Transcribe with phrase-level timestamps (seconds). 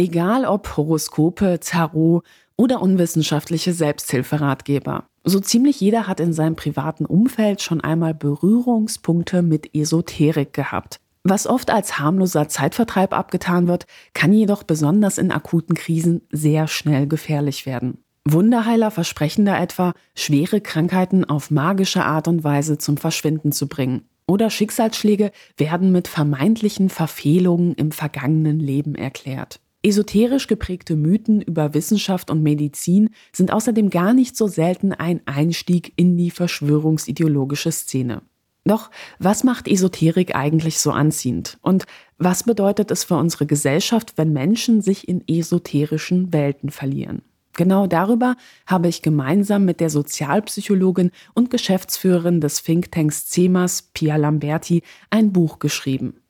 [0.00, 2.24] Egal ob Horoskope, Tarot
[2.56, 5.04] oder unwissenschaftliche Selbsthilferatgeber.
[5.24, 11.00] So ziemlich jeder hat in seinem privaten Umfeld schon einmal Berührungspunkte mit Esoterik gehabt.
[11.22, 13.84] Was oft als harmloser Zeitvertreib abgetan wird,
[14.14, 17.98] kann jedoch besonders in akuten Krisen sehr schnell gefährlich werden.
[18.26, 24.08] Wunderheiler versprechen da etwa, schwere Krankheiten auf magische Art und Weise zum Verschwinden zu bringen.
[24.26, 29.60] Oder Schicksalsschläge werden mit vermeintlichen Verfehlungen im vergangenen Leben erklärt.
[29.82, 35.94] Esoterisch geprägte Mythen über Wissenschaft und Medizin sind außerdem gar nicht so selten ein Einstieg
[35.96, 38.20] in die verschwörungsideologische Szene.
[38.64, 41.58] Doch was macht Esoterik eigentlich so anziehend?
[41.62, 41.86] Und
[42.18, 47.22] was bedeutet es für unsere Gesellschaft, wenn Menschen sich in esoterischen Welten verlieren?
[47.54, 54.82] Genau darüber habe ich gemeinsam mit der Sozialpsychologin und Geschäftsführerin des Thinktanks CEMAS, Pia Lamberti,
[55.08, 56.20] ein Buch geschrieben.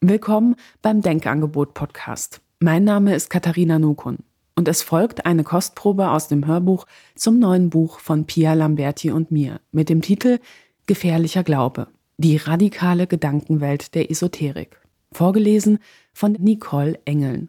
[0.00, 2.42] Willkommen beim Denkangebot Podcast.
[2.60, 4.18] Mein Name ist Katharina Nukun
[4.56, 9.30] und es folgt eine Kostprobe aus dem Hörbuch zum neuen Buch von Pia Lamberti und
[9.30, 10.40] mir mit dem Titel
[10.88, 11.86] Gefährlicher Glaube.
[12.16, 14.80] Die radikale Gedankenwelt der Esoterik.
[15.12, 15.78] Vorgelesen
[16.12, 17.48] von Nicole Engeln.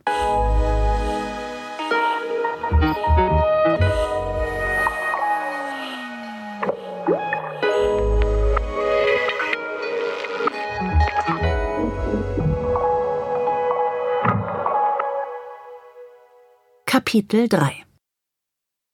[17.00, 17.86] Kapitel 3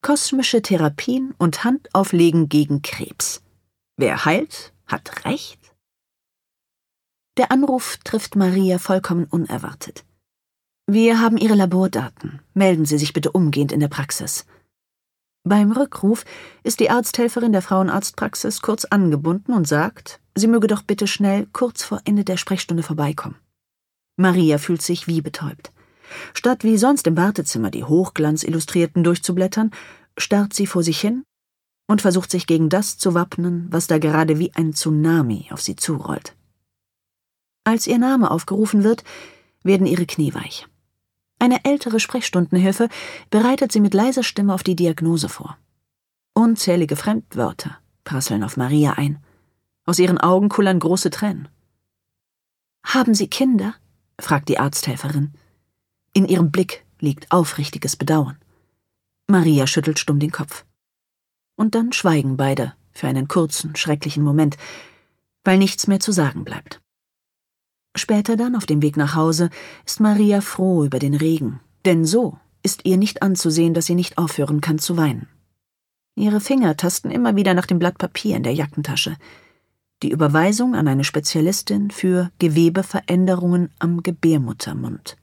[0.03, 3.41] Kosmische Therapien und Handauflegen gegen Krebs.
[3.97, 5.75] Wer heilt, hat Recht?
[7.37, 10.05] Der Anruf trifft Maria vollkommen unerwartet.
[10.85, 12.41] Wir haben Ihre Labordaten.
[12.53, 14.45] Melden Sie sich bitte umgehend in der Praxis.
[15.43, 16.25] Beim Rückruf
[16.63, 21.83] ist die Arzthelferin der Frauenarztpraxis kurz angebunden und sagt, sie möge doch bitte schnell kurz
[21.83, 23.39] vor Ende der Sprechstunde vorbeikommen.
[24.15, 25.71] Maria fühlt sich wie betäubt.
[26.33, 29.71] Statt wie sonst im Wartezimmer die Hochglanzillustrierten durchzublättern,
[30.17, 31.23] starrt sie vor sich hin
[31.87, 35.75] und versucht sich gegen das zu wappnen, was da gerade wie ein Tsunami auf sie
[35.75, 36.35] zurollt.
[37.63, 39.03] Als ihr Name aufgerufen wird,
[39.63, 40.67] werden ihre Knie weich.
[41.39, 42.89] Eine ältere Sprechstundenhilfe
[43.29, 45.57] bereitet sie mit leiser Stimme auf die Diagnose vor.
[46.33, 49.23] Unzählige Fremdwörter prasseln auf Maria ein.
[49.85, 51.47] Aus ihren Augen kullern große Tränen.
[52.83, 53.75] Haben Sie Kinder?
[54.19, 55.33] fragt die Arzthelferin.
[56.17, 58.37] In ihrem Blick liegt aufrichtiges Bedauern.
[59.27, 60.65] Maria schüttelt stumm den Kopf.
[61.57, 64.55] Und dann schweigen beide für einen kurzen, schrecklichen Moment,
[65.43, 66.81] weil nichts mehr zu sagen bleibt.
[67.97, 69.49] Später dann, auf dem Weg nach Hause,
[69.85, 74.17] ist Maria froh über den Regen, denn so ist ihr nicht anzusehen, dass sie nicht
[74.17, 75.27] aufhören kann zu weinen.
[76.15, 79.17] Ihre Finger tasten immer wieder nach dem Blatt Papier in der Jackentasche.
[80.01, 85.17] Die Überweisung an eine Spezialistin für Gewebeveränderungen am Gebärmuttermund.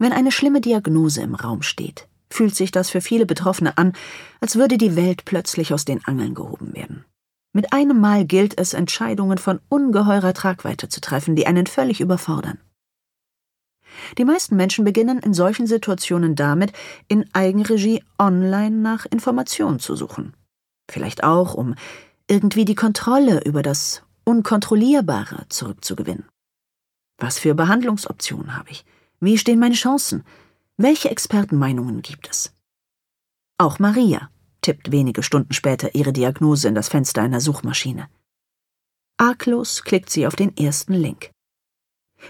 [0.00, 3.92] Wenn eine schlimme Diagnose im Raum steht, fühlt sich das für viele Betroffene an,
[4.40, 7.04] als würde die Welt plötzlich aus den Angeln gehoben werden.
[7.52, 12.58] Mit einem Mal gilt es, Entscheidungen von ungeheurer Tragweite zu treffen, die einen völlig überfordern.
[14.16, 16.72] Die meisten Menschen beginnen in solchen Situationen damit,
[17.08, 20.34] in Eigenregie online nach Informationen zu suchen.
[20.90, 21.74] Vielleicht auch, um
[22.26, 26.24] irgendwie die Kontrolle über das Unkontrollierbare zurückzugewinnen.
[27.18, 28.86] Was für Behandlungsoptionen habe ich?
[29.20, 30.24] Wie stehen meine Chancen?
[30.78, 32.54] Welche Expertenmeinungen gibt es?
[33.58, 34.30] Auch Maria
[34.62, 38.08] tippt wenige Stunden später ihre Diagnose in das Fenster einer Suchmaschine.
[39.18, 41.30] Arglos klickt sie auf den ersten Link.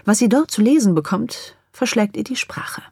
[0.03, 2.83] Was sie dort zu lesen bekommt, verschlägt ihr die Sprache.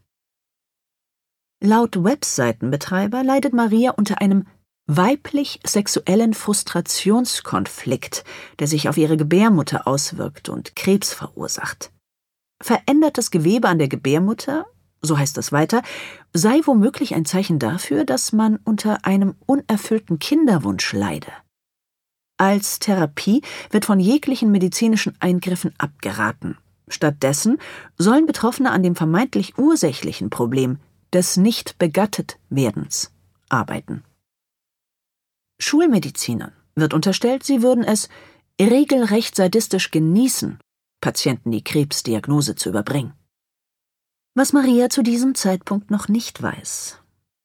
[1.62, 4.48] Laut Webseitenbetreiber leidet Maria unter einem
[4.88, 8.24] weiblich-sexuellen Frustrationskonflikt,
[8.60, 11.92] der sich auf ihre Gebärmutter auswirkt und Krebs verursacht.
[12.62, 14.66] Verändertes Gewebe an der Gebärmutter
[15.02, 15.82] so heißt es weiter,
[16.34, 21.32] sei womöglich ein Zeichen dafür, dass man unter einem unerfüllten Kinderwunsch leide.
[22.38, 26.58] Als Therapie wird von jeglichen medizinischen Eingriffen abgeraten.
[26.88, 27.60] Stattdessen
[27.98, 30.80] sollen Betroffene an dem vermeintlich ursächlichen Problem
[31.14, 33.12] des nicht begattet werdens
[33.50, 34.04] arbeiten.
[35.60, 38.10] Schulmedizinern wird unterstellt, sie würden es
[38.60, 40.60] regelrecht sadistisch genießen,
[41.02, 43.14] Patienten die Krebsdiagnose zu überbringen.
[44.36, 47.00] Was Maria zu diesem Zeitpunkt noch nicht weiß.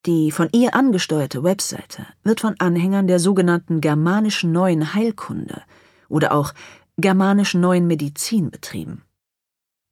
[0.05, 5.63] Die von ihr angesteuerte Webseite wird von Anhängern der sogenannten germanischen neuen Heilkunde
[6.09, 6.53] oder auch
[6.97, 9.01] germanischen neuen Medizin betrieben.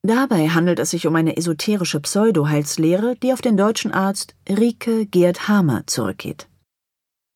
[0.05, 5.47] Dabei handelt es sich um eine esoterische Pseudo-Heilslehre, die auf den deutschen Arzt Rike Gerd
[5.47, 6.47] Hamer zurückgeht.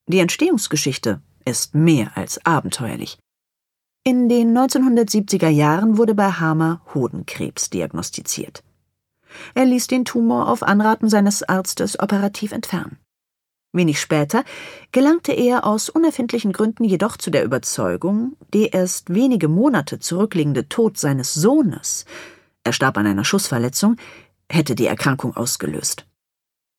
[0.08, 3.18] Die Entstehungsgeschichte ist mehr als abenteuerlich.
[4.08, 8.64] In den 1970er Jahren wurde bei Hamer Hodenkrebs diagnostiziert.
[9.54, 13.00] Er ließ den Tumor auf Anraten seines Arztes operativ entfernen.
[13.74, 14.46] Wenig später
[14.94, 20.98] gelangte er aus unerfindlichen Gründen jedoch zu der Überzeugung, der erst wenige Monate zurückliegende Tod
[20.98, 22.06] seines Sohnes
[22.64, 23.98] er starb an einer Schussverletzung
[24.50, 26.06] hätte die Erkrankung ausgelöst.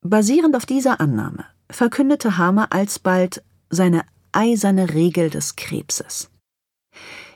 [0.00, 6.30] Basierend auf dieser Annahme verkündete Hamer alsbald seine eiserne Regel des Krebses.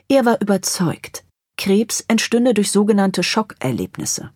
[0.07, 1.23] Er war überzeugt,
[1.57, 4.31] Krebs entstünde durch sogenannte Schockerlebnisse,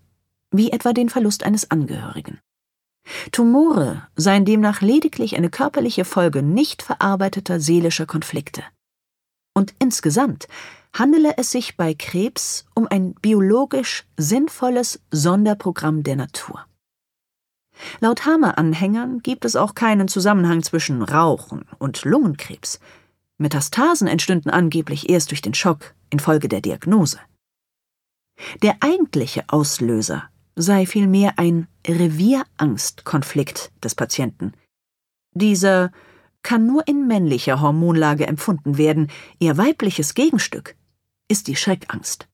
[0.51, 2.39] wie etwa den Verlust eines Angehörigen.
[3.31, 8.63] Tumore seien demnach lediglich eine körperliche Folge nicht verarbeiteter seelischer Konflikte.
[9.53, 10.47] Und insgesamt
[10.94, 16.65] handele es sich bei Krebs um ein biologisch sinnvolles Sonderprogramm der Natur.
[18.00, 22.79] Laut Hamer-Anhängern gibt es auch keinen Zusammenhang zwischen Rauchen und Lungenkrebs.
[23.38, 27.19] Metastasen entstünden angeblich erst durch den Schock infolge der Diagnose.
[28.62, 34.54] Der eigentliche Auslöser sei vielmehr ein Revierangstkonflikt des Patienten.
[35.34, 35.92] Dieser
[36.42, 40.75] kann nur in männlicher Hormonlage empfunden werden, ihr weibliches Gegenstück
[41.30, 42.28] ist die Schreckangst.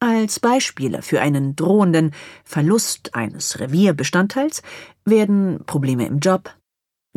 [0.00, 2.12] Als Beispiele für einen drohenden
[2.44, 4.62] Verlust eines Revierbestandteils
[5.04, 6.54] werden Probleme im Job,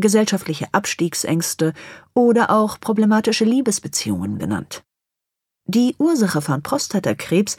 [0.01, 1.73] gesellschaftliche Abstiegsängste
[2.13, 4.83] oder auch problematische Liebesbeziehungen genannt.
[5.65, 7.57] Die Ursache von Prostatakrebs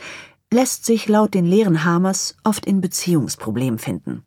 [0.53, 4.25] lässt sich laut den Lehren Hamers oft in Beziehungsproblemen finden.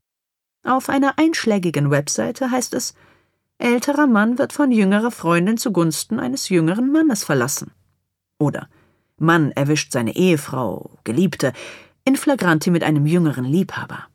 [0.63, 2.95] Auf einer einschlägigen Webseite heißt es,
[3.59, 7.71] älterer Mann wird von jüngerer Freundin zugunsten eines jüngeren Mannes verlassen.
[8.39, 8.68] Oder
[9.18, 11.53] Mann erwischt seine Ehefrau, Geliebte,
[12.03, 14.07] in flagranti mit einem jüngeren Liebhaber.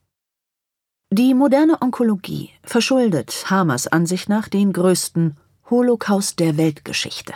[1.13, 5.37] Die moderne Onkologie verschuldet Hamers Ansicht nach den größten
[5.69, 7.35] Holocaust der Weltgeschichte.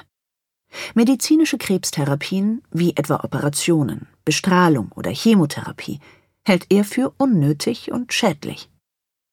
[0.94, 5.99] Medizinische Krebstherapien, wie etwa Operationen, Bestrahlung oder Chemotherapie,
[6.44, 8.71] hält er für unnötig und schädlich.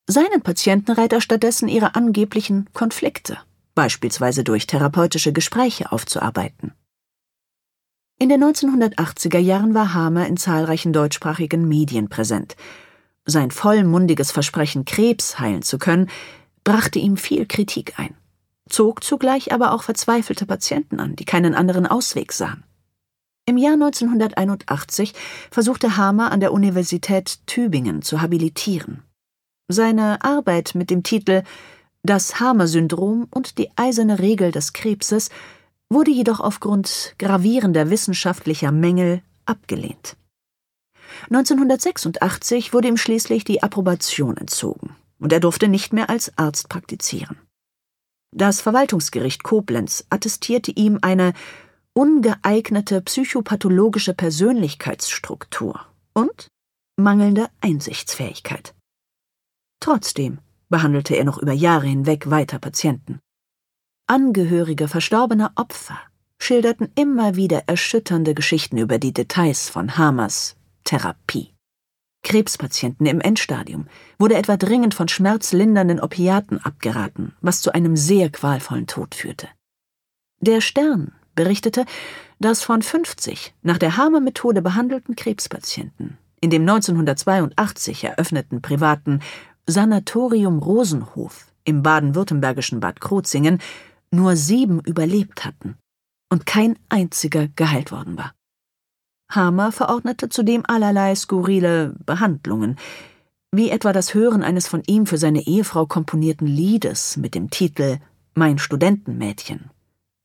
[0.07, 3.37] Seinen Patienten rät er stattdessen ihre angeblichen Konflikte,
[3.75, 6.73] beispielsweise durch therapeutische Gespräche aufzuarbeiten.
[8.17, 12.55] In den 1980er Jahren war Hamer in zahlreichen deutschsprachigen Medien präsent.
[13.25, 16.09] Sein vollmundiges Versprechen, Krebs heilen zu können,
[16.63, 18.15] brachte ihm viel Kritik ein,
[18.69, 22.63] zog zugleich aber auch verzweifelte Patienten an, die keinen anderen Ausweg sahen.
[23.45, 25.13] Im Jahr 1981
[25.49, 29.03] versuchte Hamer an der Universität Tübingen zu habilitieren.
[29.67, 31.43] Seine Arbeit mit dem Titel
[32.03, 35.29] Das Hamer-Syndrom und die eiserne Regel des Krebses
[35.89, 40.15] wurde jedoch aufgrund gravierender wissenschaftlicher Mängel abgelehnt.
[41.25, 47.37] 1986 wurde ihm schließlich die Approbation entzogen und er durfte nicht mehr als Arzt praktizieren.
[48.33, 51.33] Das Verwaltungsgericht Koblenz attestierte ihm eine
[51.93, 56.47] ungeeignete psychopathologische Persönlichkeitsstruktur und
[56.97, 58.73] mangelnde Einsichtsfähigkeit.
[59.81, 63.19] Trotzdem behandelte er noch über Jahre hinweg weiter Patienten.
[64.07, 65.99] Angehörige verstorbener Opfer
[66.39, 71.53] schilderten immer wieder erschütternde Geschichten über die Details von Hamers Therapie.
[72.23, 73.87] Krebspatienten im Endstadium
[74.19, 79.47] wurde etwa dringend von schmerzlindernden Opiaten abgeraten, was zu einem sehr qualvollen Tod führte.
[80.39, 81.85] Der Stern berichtete,
[82.39, 89.21] dass von 50 nach der Hamer-Methode behandelten Krebspatienten in dem 1982 eröffneten privaten
[89.67, 93.59] Sanatorium Rosenhof im baden-württembergischen Bad Krozingen
[94.09, 95.77] nur sieben überlebt hatten
[96.29, 98.33] und kein einziger geheilt worden war.
[99.35, 102.77] Hamer verordnete zudem allerlei skurrile Behandlungen,
[103.51, 107.99] wie etwa das Hören eines von ihm für seine Ehefrau komponierten Liedes mit dem Titel
[108.33, 109.69] Mein Studentenmädchen,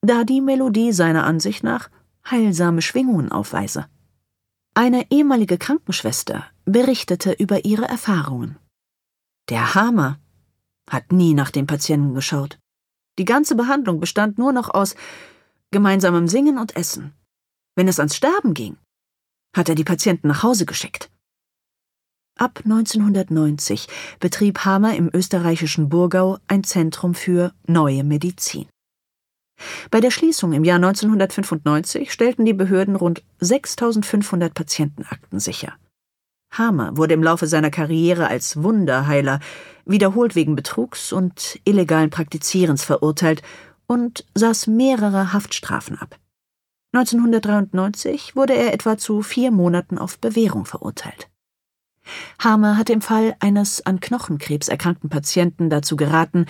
[0.02, 1.90] da die Melodie seiner Ansicht nach
[2.30, 3.86] heilsame Schwingungen aufweise.
[4.74, 8.58] Eine ehemalige Krankenschwester berichtete über ihre Erfahrungen.
[9.48, 10.18] Der Hamer
[10.90, 12.58] hat nie nach dem Patienten geschaut.
[13.18, 14.94] Die ganze Behandlung bestand nur noch aus
[15.70, 17.12] gemeinsamem Singen und Essen.
[17.74, 18.76] Wenn es ans Sterben ging,
[19.56, 21.10] hat er die Patienten nach Hause geschickt.
[22.38, 23.86] Ab 1990
[24.20, 28.66] betrieb Hamer im österreichischen Burgau ein Zentrum für neue Medizin.
[29.90, 35.72] Bei der Schließung im Jahr 1995 stellten die Behörden rund 6500 Patientenakten sicher.
[36.52, 39.40] Hamer wurde im Laufe seiner Karriere als Wunderheiler
[39.86, 43.42] wiederholt wegen Betrugs und illegalen Praktizierens verurteilt
[43.86, 46.18] und saß mehrere Haftstrafen ab.
[46.96, 51.28] 1993 wurde er etwa zu vier Monaten auf Bewährung verurteilt.
[52.38, 56.46] Hamer hat im Fall eines an Knochenkrebs erkrankten Patienten dazu geraten,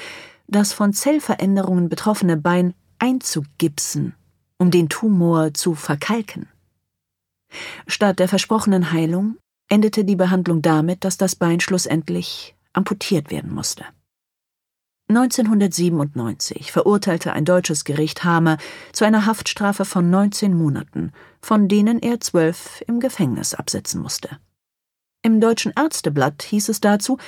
[0.46, 4.14] das von Zellveränderungen betroffene Bein einzugipsen,
[4.58, 6.48] um den Tumor zu verkalken.
[7.88, 9.38] Statt der versprochenen Heilung
[9.68, 13.84] endete die Behandlung damit, dass das Bein schlussendlich amputiert werden musste.
[15.08, 18.58] 1997 verurteilte ein deutsches Gericht Hamer
[18.92, 24.38] zu einer Haftstrafe von 19 Monaten, von denen er zwölf im Gefängnis absitzen musste.
[25.22, 27.18] Im Deutschen Ärzteblatt hieß es dazu,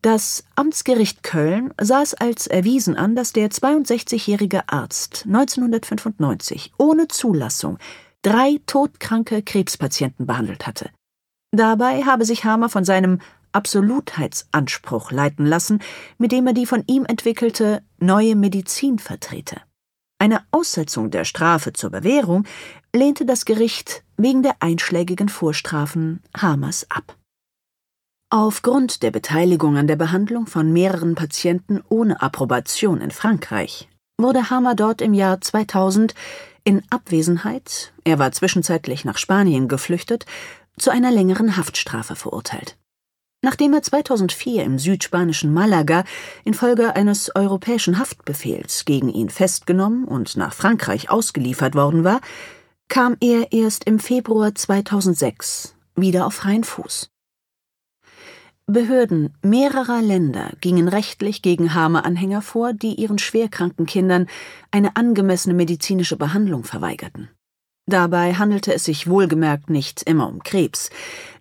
[0.00, 7.78] das Amtsgericht Köln sah es als erwiesen an, dass der 62-jährige Arzt 1995 ohne Zulassung
[8.22, 10.90] drei todkranke Krebspatienten behandelt hatte.
[11.50, 13.20] Dabei habe sich Hamer von seinem
[13.52, 15.80] Absolutheitsanspruch leiten lassen,
[16.18, 19.60] mit dem er die von ihm entwickelte neue Medizin vertrete.
[20.18, 22.44] Eine Aussetzung der Strafe zur Bewährung
[22.94, 27.16] lehnte das Gericht wegen der einschlägigen Vorstrafen Hamers ab.
[28.30, 33.88] Aufgrund der Beteiligung an der Behandlung von mehreren Patienten ohne Approbation in Frankreich
[34.20, 36.14] wurde Hammer dort im Jahr 2000
[36.64, 40.26] in Abwesenheit, er war zwischenzeitlich nach Spanien geflüchtet,
[40.76, 42.76] zu einer längeren Haftstrafe verurteilt.
[43.40, 46.04] Nachdem er 2004 im südspanischen Malaga
[46.44, 52.20] infolge eines europäischen Haftbefehls gegen ihn festgenommen und nach Frankreich ausgeliefert worden war,
[52.88, 57.10] kam er erst im Februar 2006 wieder auf freien Fuß.
[58.66, 64.26] Behörden mehrerer Länder gingen rechtlich gegen Hamer-Anhänger vor, die ihren schwerkranken Kindern
[64.70, 67.30] eine angemessene medizinische Behandlung verweigerten.
[67.88, 70.90] Dabei handelte es sich wohlgemerkt nicht immer um Krebs,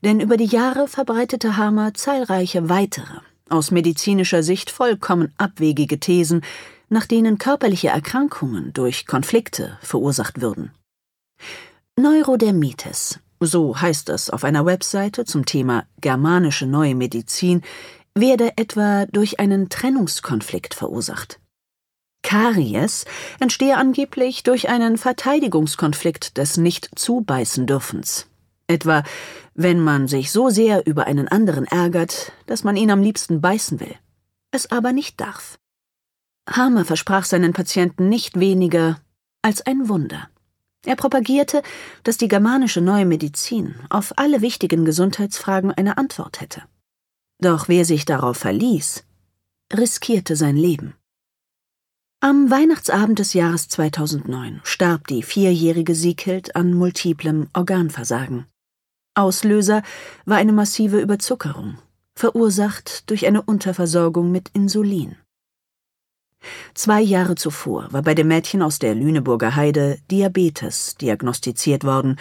[0.02, 6.42] denn über die Jahre verbreitete Hamer zahlreiche weitere, aus medizinischer Sicht vollkommen abwegige Thesen,
[6.88, 10.72] nach denen körperliche Erkrankungen durch Konflikte verursacht würden.
[11.98, 17.62] Neurodermitis, so heißt es auf einer Webseite zum Thema germanische neue Medizin,
[18.16, 21.42] werde etwa durch einen Trennungskonflikt verursacht.
[22.28, 23.06] Karies
[23.40, 28.28] entstehe angeblich durch einen Verteidigungskonflikt des Nicht-Zubeißen-Dürfens.
[28.68, 29.04] Etwa,
[29.54, 33.80] wenn man sich so sehr über einen anderen ärgert, dass man ihn am liebsten beißen
[33.80, 33.96] will,
[34.52, 35.58] es aber nicht darf.
[36.50, 39.00] Hamer versprach seinen Patienten nicht weniger
[39.42, 40.28] als ein Wunder.
[40.86, 41.62] Er propagierte,
[42.04, 46.64] dass die germanische neue Medizin auf alle wichtigen Gesundheitsfragen eine Antwort hätte.
[47.40, 49.06] Doch wer sich darauf verließ,
[49.74, 50.94] riskierte sein Leben.
[52.20, 58.48] Am Weihnachtsabend des Jahres 2009 starb die vierjährige Sieghild an multiplem Organversagen.
[59.14, 59.84] Auslöser
[60.26, 61.78] war eine massive Überzuckerung,
[62.16, 65.16] verursacht durch eine Unterversorgung mit Insulin.
[66.74, 72.16] Zwei Jahre zuvor war bei dem Mädchen aus der Lüneburger Heide Diabetes diagnostiziert worden,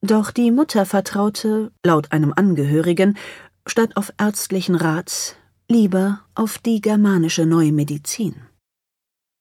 [0.00, 3.18] doch die Mutter vertraute, laut einem Angehörigen,
[3.66, 5.36] statt auf ärztlichen Rat
[5.68, 8.45] lieber auf die germanische Neue Medizin.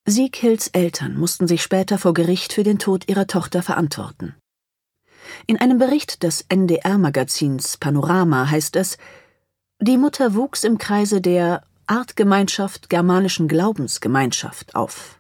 [0.08, 4.36] Sieghilds Eltern mussten sich später vor Gericht für den Tod ihrer Tochter verantworten.
[5.48, 9.00] In einem Bericht des NDR-Magazins Panorama heißt es,
[9.82, 15.20] die Mutter wuchs im Kreise der Artgemeinschaft Germanischen Glaubensgemeinschaft auf.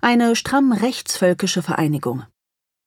[0.00, 2.24] Eine stramm rechtsvölkische Vereinigung.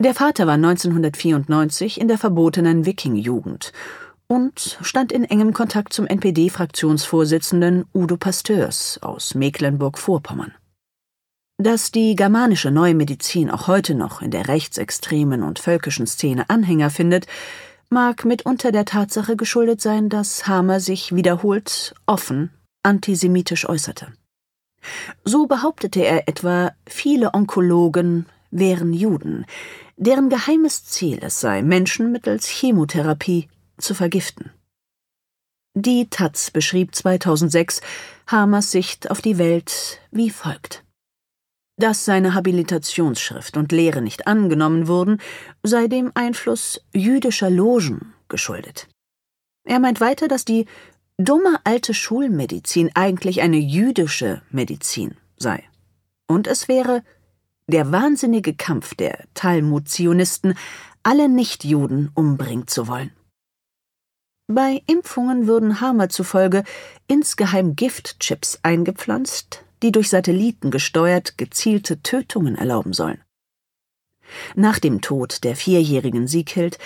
[0.02, 3.72] Der Vater war 1994 in der verbotenen Wiking-Jugend
[4.28, 10.54] und stand in engem Kontakt zum NPD-Fraktionsvorsitzenden Udo Pasteurs aus Mecklenburg-Vorpommern.
[11.62, 16.90] Dass die germanische Neue Medizin auch heute noch in der rechtsextremen und völkischen Szene Anhänger
[16.90, 17.28] findet,
[17.90, 22.52] mag mitunter der Tatsache geschuldet sein, dass Hamer sich wiederholt offen
[22.82, 24.08] antisemitisch äußerte.
[25.26, 29.46] So behauptete er etwa, viele Onkologen wären Juden,
[29.98, 34.52] deren geheimes Ziel es sei, Menschen mittels Chemotherapie zu vergiften.
[35.74, 37.82] Die Taz beschrieb 2006
[38.28, 40.86] Hamers Sicht auf die Welt wie folgt.
[41.80, 45.22] Dass seine Habilitationsschrift und Lehre nicht angenommen wurden,
[45.64, 48.90] sei dem Einfluss jüdischer Logen geschuldet.
[49.64, 50.66] Er meint weiter, dass die
[51.18, 55.64] dumme alte Schulmedizin eigentlich eine jüdische Medizin sei.
[56.28, 57.02] Und es wäre
[57.68, 60.56] der wahnsinnige Kampf der Talmud-Zionisten,
[61.04, 63.14] alle Nichtjuden umbringen zu wollen.
[64.48, 66.66] Bei Impfungen würden Hamer zufolge
[67.08, 73.22] insgeheim Giftchips eingepflanzt, die durch Satelliten gesteuert gezielte Tötungen erlauben sollen.
[74.56, 76.78] Nach dem Tod der vierjährigen Sieghild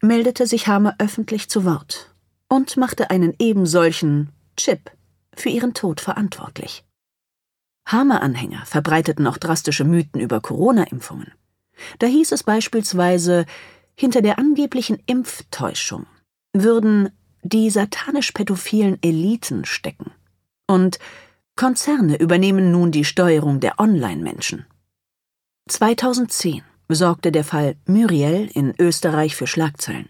[0.00, 2.14] meldete sich Hamer öffentlich zu Wort
[2.48, 4.90] und machte einen ebensolchen Chip
[5.34, 6.84] für ihren Tod verantwortlich.
[7.86, 11.32] Hamer-Anhänger verbreiteten auch drastische Mythen über Corona-Impfungen.
[11.98, 13.46] Da hieß es beispielsweise,
[13.94, 16.06] hinter der angeblichen Impftäuschung
[16.52, 17.10] würden
[17.42, 20.12] die satanisch-pädophilen Eliten stecken.
[20.66, 20.98] Und
[21.56, 24.66] Konzerne übernehmen nun die Steuerung der Online-Menschen.
[25.68, 30.08] 2010 sorgte der Fall Muriel in Österreich für Schlagzeilen.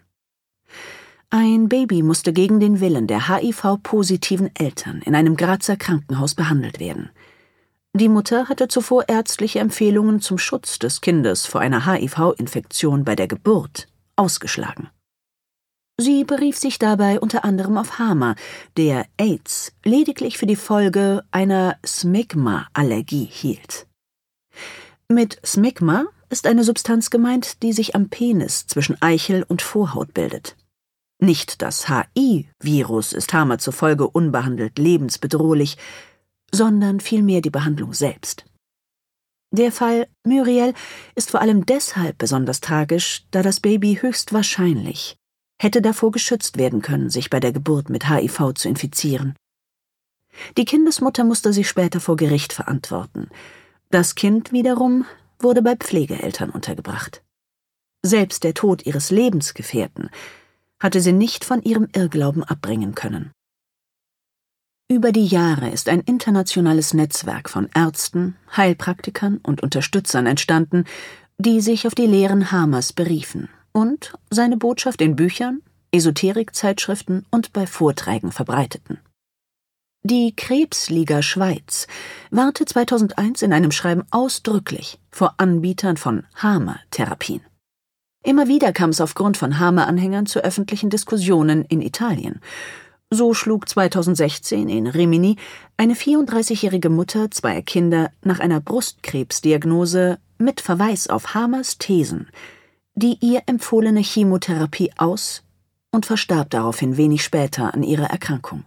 [1.30, 7.10] Ein Baby musste gegen den Willen der HIV-positiven Eltern in einem Grazer Krankenhaus behandelt werden.
[7.94, 13.28] Die Mutter hatte zuvor ärztliche Empfehlungen zum Schutz des Kindes vor einer HIV-Infektion bei der
[13.28, 14.88] Geburt ausgeschlagen.
[16.02, 18.34] Sie berief sich dabei unter anderem auf Hamer,
[18.76, 23.86] der AIDS lediglich für die Folge einer Smegma-Allergie hielt.
[25.06, 30.56] Mit Smegma ist eine Substanz gemeint, die sich am Penis zwischen Eichel und Vorhaut bildet.
[31.20, 35.76] Nicht das HI-Virus ist Hamer zufolge unbehandelt lebensbedrohlich,
[36.52, 38.44] sondern vielmehr die Behandlung selbst.
[39.52, 40.74] Der Fall Muriel
[41.14, 45.16] ist vor allem deshalb besonders tragisch, da das Baby höchstwahrscheinlich
[45.62, 49.36] hätte davor geschützt werden können, sich bei der Geburt mit HIV zu infizieren.
[50.56, 53.28] Die Kindesmutter musste sich später vor Gericht verantworten.
[53.90, 55.04] Das Kind wiederum
[55.38, 57.22] wurde bei Pflegeeltern untergebracht.
[58.02, 60.10] Selbst der Tod ihres Lebensgefährten
[60.80, 63.30] hatte sie nicht von ihrem Irrglauben abbringen können.
[64.88, 70.84] Über die Jahre ist ein internationales Netzwerk von Ärzten, Heilpraktikern und Unterstützern entstanden,
[71.38, 75.62] die sich auf die Lehren Hamers beriefen und seine Botschaft in Büchern,
[75.92, 78.98] Esoterikzeitschriften und bei Vorträgen verbreiteten.
[80.04, 81.86] Die Krebsliga Schweiz
[82.30, 87.40] warnte 2001 in einem Schreiben ausdrücklich vor Anbietern von Hamer-Therapien.
[88.24, 92.40] Immer wieder kam es aufgrund von Hamer-Anhängern zu öffentlichen Diskussionen in Italien.
[93.10, 95.36] So schlug 2016 in Rimini
[95.76, 102.28] eine 34-jährige Mutter zweier Kinder nach einer Brustkrebsdiagnose mit Verweis auf Hamers Thesen
[102.94, 105.42] die ihr empfohlene Chemotherapie aus
[105.90, 108.64] und verstarb daraufhin wenig später an ihrer Erkrankung.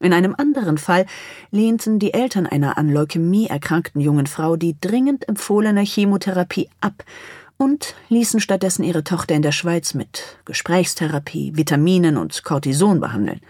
[0.00, 1.06] In einem anderen Fall
[1.50, 7.04] lehnten die Eltern einer an Leukämie erkrankten jungen Frau die dringend empfohlene Chemotherapie ab
[7.56, 13.40] und ließen stattdessen ihre Tochter in der Schweiz mit Gesprächstherapie, Vitaminen und Cortison behandeln.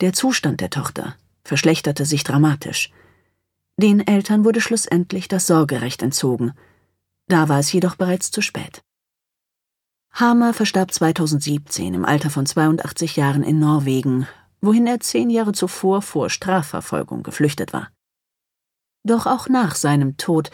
[0.00, 2.90] Der Zustand der Tochter verschlechterte sich dramatisch.
[3.76, 6.52] Den Eltern wurde schlussendlich das Sorgerecht entzogen–
[7.28, 8.82] da war es jedoch bereits zu spät.
[10.12, 14.28] Hamer verstarb 2017 im Alter von 82 Jahren in Norwegen,
[14.60, 17.90] wohin er zehn Jahre zuvor vor Strafverfolgung geflüchtet war.
[19.04, 20.50] Doch auch nach seinem Tod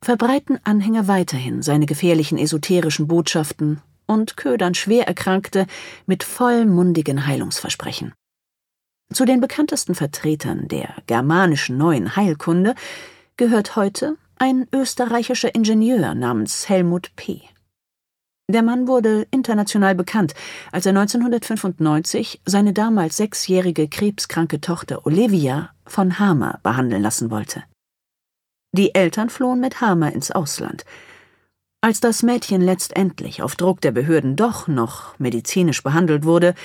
[0.00, 5.66] verbreiten Anhänger weiterhin seine gefährlichen esoterischen Botschaften und ködern Schwererkrankte
[6.06, 8.12] mit vollmundigen Heilungsversprechen.
[9.12, 12.74] Zu den bekanntesten Vertretern der germanischen neuen Heilkunde
[13.36, 17.42] gehört heute ein österreichischer Ingenieur namens Helmut P.
[18.50, 20.34] Der Mann wurde international bekannt,
[20.72, 27.62] als er 1995 seine damals sechsjährige krebskranke Tochter Olivia von Hamer behandeln lassen wollte.
[28.72, 30.84] Die Eltern flohen mit Hamer ins Ausland.
[31.80, 36.56] Als das Mädchen letztendlich auf Druck der Behörden doch noch medizinisch behandelt wurde,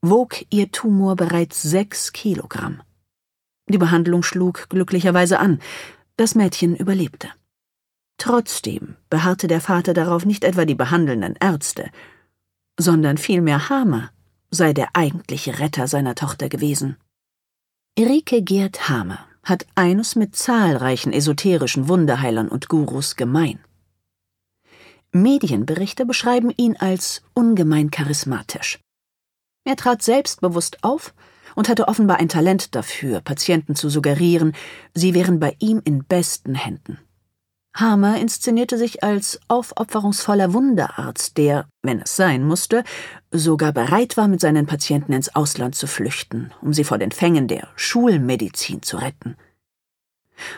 [0.00, 2.80] wog ihr Tumor bereits sechs Kilogramm.
[3.68, 5.60] Die Behandlung schlug glücklicherweise an,
[6.16, 7.28] das Mädchen überlebte.
[8.18, 11.90] Trotzdem beharrte der Vater darauf, nicht etwa die behandelnden Ärzte,
[12.78, 14.10] sondern vielmehr Hamer
[14.50, 16.96] sei der eigentliche Retter seiner Tochter gewesen.
[17.96, 23.60] Erike Gerd Hamer hat eines mit zahlreichen esoterischen Wunderheilern und Gurus gemein.
[25.12, 28.80] Medienberichte beschreiben ihn als ungemein charismatisch.
[29.64, 31.14] Er trat selbstbewusst auf
[31.56, 34.52] und hatte offenbar ein Talent dafür, Patienten zu suggerieren,
[34.94, 36.98] sie wären bei ihm in besten Händen.
[37.74, 42.84] Hamer inszenierte sich als aufopferungsvoller Wunderarzt, der, wenn es sein musste,
[43.30, 47.48] sogar bereit war, mit seinen Patienten ins Ausland zu flüchten, um sie vor den Fängen
[47.48, 49.36] der Schulmedizin zu retten.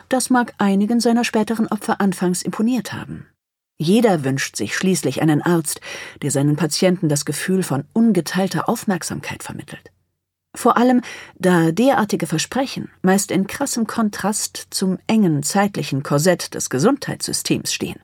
[0.08, 3.26] Das mag einigen seiner späteren Opfer anfangs imponiert haben.
[3.78, 5.80] Jeder wünscht sich schließlich einen Arzt,
[6.22, 9.92] der seinen Patienten das Gefühl von ungeteilter Aufmerksamkeit vermittelt.
[10.54, 11.02] Vor allem,
[11.38, 18.00] da derartige Versprechen meist in krassem Kontrast zum engen zeitlichen Korsett des Gesundheitssystems stehen.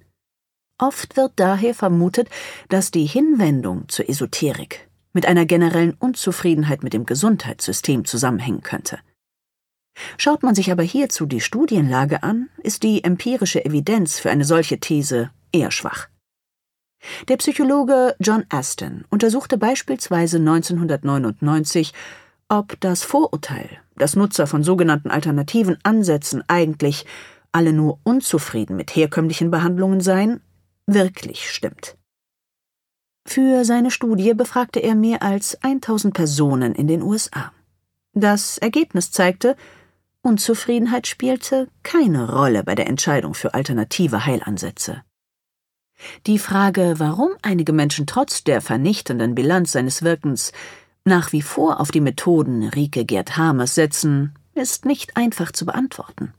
[0.79, 2.29] Oft wird daher vermutet,
[2.69, 8.99] dass die Hinwendung zur Esoterik mit einer generellen Unzufriedenheit mit dem Gesundheitssystem zusammenhängen könnte.
[10.19, 14.81] Schaut man sich aber hierzu die Studienlage an, ist die empirische Evidenz für eine solche
[14.81, 16.09] These eher schwach.
[17.29, 21.93] Der Psychologe John Aston untersuchte beispielsweise 1999
[22.49, 27.07] ob das Vorurteil, dass Nutzer von sogenannten alternativen Ansätzen eigentlich
[27.53, 30.41] alle nur unzufrieden mit herkömmlichen Behandlungen seien,
[30.87, 31.97] wirklich stimmt.
[33.27, 37.53] Für seine Studie befragte er mehr als 1000 Personen in den USA.
[38.13, 39.57] Das Ergebnis zeigte,
[40.23, 45.03] Unzufriedenheit spielte keine Rolle bei der Entscheidung für alternative Heilansätze.
[46.27, 50.53] Die Frage, warum einige Menschen trotz der vernichtenden Bilanz seines Wirkens
[51.05, 56.33] nach wie vor auf die Methoden Rike Gerd Hamers setzen, ist nicht einfach zu beantworten.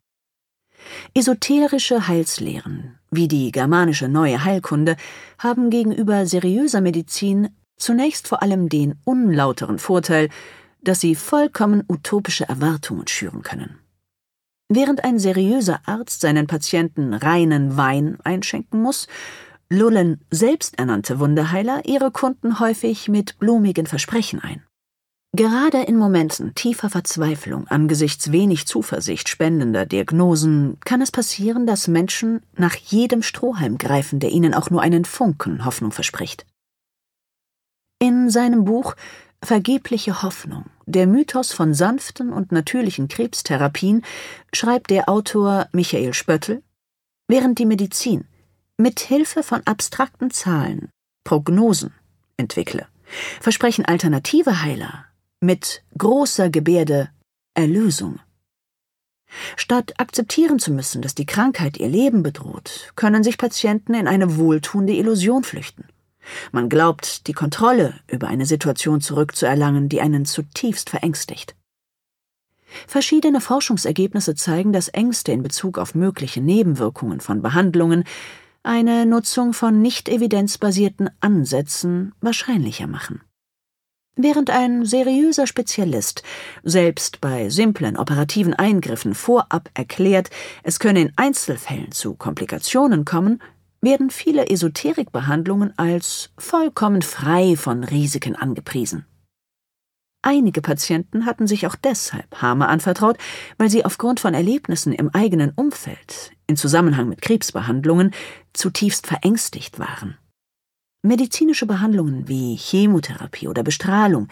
[1.14, 4.96] Esoterische Heilslehren, wie die germanische neue Heilkunde,
[5.40, 10.30] haben gegenüber seriöser Medizin zunächst vor allem den unlauteren Vorteil,
[10.82, 13.80] dass sie vollkommen utopische Erwartungen schüren können.
[14.68, 19.08] Während ein seriöser Arzt seinen Patienten reinen Wein einschenken muss,
[19.70, 24.64] lullen selbsternannte Wunderheiler ihre Kunden häufig mit blumigen Versprechen ein.
[25.36, 32.42] Gerade in Momenten tiefer Verzweiflung angesichts wenig Zuversicht spendender Diagnosen kann es passieren, dass Menschen
[32.56, 36.46] nach jedem Strohhalm greifen, der ihnen auch nur einen Funken Hoffnung verspricht.
[38.00, 38.96] In seinem Buch
[39.44, 44.04] Vergebliche Hoffnung, der Mythos von sanften und natürlichen Krebstherapien,
[44.54, 46.64] schreibt der Autor Michael Spöttl,
[47.28, 48.26] während die Medizin
[48.78, 50.90] mit Hilfe von abstrakten Zahlen
[51.24, 51.94] Prognosen
[52.38, 52.88] entwickle,
[53.40, 55.06] versprechen alternative Heiler
[55.40, 57.10] mit großer Gebärde
[57.54, 58.20] Erlösung.
[59.56, 64.38] Statt akzeptieren zu müssen, dass die Krankheit ihr Leben bedroht, können sich Patienten in eine
[64.38, 65.86] wohltuende Illusion flüchten.
[66.52, 71.56] Man glaubt, die Kontrolle über eine Situation zurückzuerlangen, die einen zutiefst verängstigt.
[72.88, 78.04] Verschiedene Forschungsergebnisse zeigen, dass Ängste in Bezug auf mögliche Nebenwirkungen von Behandlungen
[78.66, 83.22] eine Nutzung von nicht evidenzbasierten Ansätzen wahrscheinlicher machen.
[84.18, 86.24] Während ein seriöser Spezialist
[86.64, 90.30] selbst bei simplen operativen Eingriffen vorab erklärt,
[90.64, 93.42] es könne in Einzelfällen zu Komplikationen kommen,
[93.82, 99.06] werden viele Esoterikbehandlungen als vollkommen frei von Risiken angepriesen.
[100.28, 103.20] Einige Patienten hatten sich auch deshalb Hame anvertraut,
[103.60, 108.10] weil sie aufgrund von Erlebnissen im eigenen Umfeld in Zusammenhang mit Krebsbehandlungen
[108.52, 110.18] zutiefst verängstigt waren.
[111.04, 114.28] Medizinische Behandlungen wie Chemotherapie oder Bestrahlung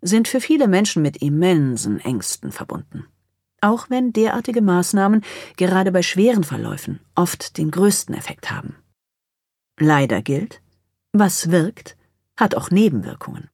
[0.00, 3.04] sind für viele Menschen mit immensen Ängsten verbunden.
[3.60, 5.20] Auch wenn derartige Maßnahmen
[5.58, 8.76] gerade bei schweren Verläufen oft den größten Effekt haben.
[9.78, 10.62] Leider gilt,
[11.12, 11.98] was wirkt,
[12.34, 13.50] hat auch Nebenwirkungen.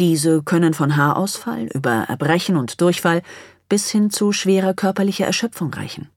[0.00, 3.22] Diese können von Haarausfall über Erbrechen und Durchfall
[3.68, 6.10] bis hin zu schwerer körperlicher Erschöpfung reichen.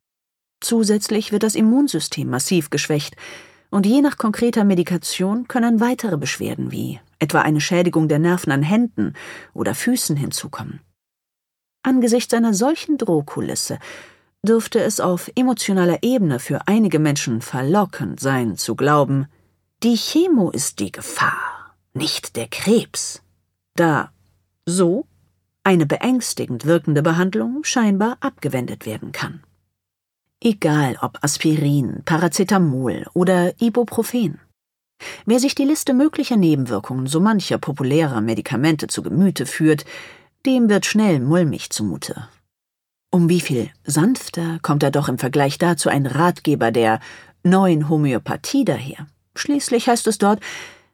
[0.62, 3.16] Zusätzlich wird das Immunsystem massiv geschwächt,
[3.70, 8.63] und je nach konkreter Medikation können weitere Beschwerden wie etwa eine Schädigung der Nerven an
[8.63, 9.13] Händen
[9.54, 10.80] oder Füßen hinzukommen.
[11.84, 13.78] Angesichts einer solchen Drohkulisse
[14.42, 19.28] dürfte es auf emotionaler Ebene für einige Menschen verlockend sein zu glauben,
[19.84, 23.22] die Chemo ist die Gefahr, nicht der Krebs,
[23.80, 24.12] da
[24.66, 25.06] so
[25.63, 29.44] eine beängstigend wirkende Behandlung scheinbar abgewendet werden kann.
[30.42, 34.40] Egal ob Aspirin, Paracetamol oder Ibuprofen.
[35.26, 39.86] Wer sich die Liste möglicher Nebenwirkungen so mancher populärer Medikamente zu Gemüte führt,
[40.46, 42.28] dem wird schnell mulmig zumute.
[43.12, 47.00] Um wie viel sanfter kommt er doch im Vergleich dazu ein Ratgeber der
[47.44, 49.08] neuen Homöopathie daher.
[49.36, 50.40] Schließlich heißt es dort,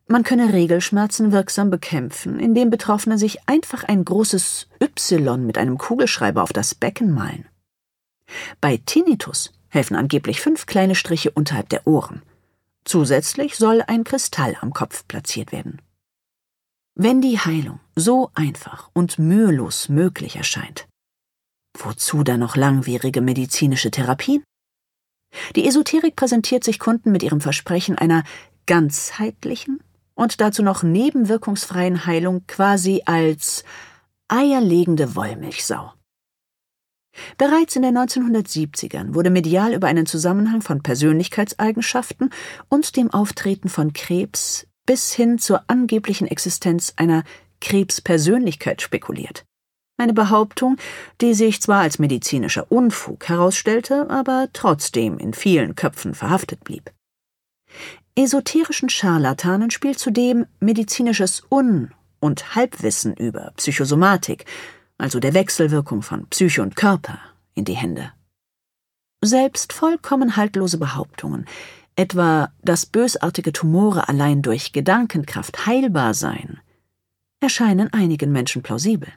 [0.07, 6.43] man könne Regelschmerzen wirksam bekämpfen, indem Betroffene sich einfach ein großes Y mit einem Kugelschreiber
[6.43, 7.47] auf das Becken malen.
[8.61, 12.21] Bei Tinnitus helfen angeblich fünf kleine Striche unterhalb der Ohren.
[12.85, 15.81] Zusätzlich soll ein Kristall am Kopf platziert werden.
[16.95, 20.87] Wenn die Heilung so einfach und mühelos möglich erscheint,
[21.75, 24.43] wozu dann noch langwierige medizinische Therapien?
[25.55, 28.23] Die Esoterik präsentiert sich Kunden mit ihrem Versprechen einer
[28.67, 29.81] ganzheitlichen
[30.15, 33.63] und dazu noch nebenwirkungsfreien Heilung quasi als
[34.27, 35.93] eierlegende Wollmilchsau.
[37.37, 42.31] Bereits in den 1970ern wurde medial über einen Zusammenhang von Persönlichkeitseigenschaften
[42.69, 47.23] und dem Auftreten von Krebs bis hin zur angeblichen Existenz einer
[47.61, 49.45] Krebspersönlichkeit spekuliert.
[49.97, 50.77] Eine Behauptung,
[51.21, 56.91] die sich zwar als medizinischer Unfug herausstellte, aber trotzdem in vielen Köpfen verhaftet blieb.
[58.15, 64.45] Esoterischen Scharlatanen spielt zudem medizinisches Un- und Halbwissen über Psychosomatik
[64.97, 67.19] also der Wechselwirkung von Psyche und Körper,
[67.55, 68.13] in die Hände.
[69.21, 71.45] Selbst vollkommen haltlose Behauptungen,
[71.95, 76.59] etwa dass bösartige Tumore allein durch Gedankenkraft heilbar seien,
[77.39, 79.09] erscheinen einigen Menschen plausibel.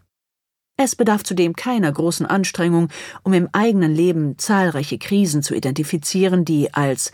[0.76, 2.88] Es bedarf zudem keiner großen Anstrengung,
[3.22, 7.12] um im eigenen Leben zahlreiche Krisen zu identifizieren, die als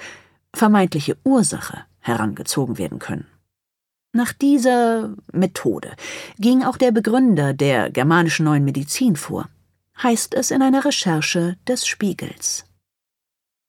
[0.55, 3.27] vermeintliche Ursache herangezogen werden können.
[4.15, 5.93] Nach dieser Methode
[6.39, 9.49] ging auch der Begründer der germanischen neuen Medizin vor,
[10.03, 12.65] heißt es in einer Recherche des Spiegels.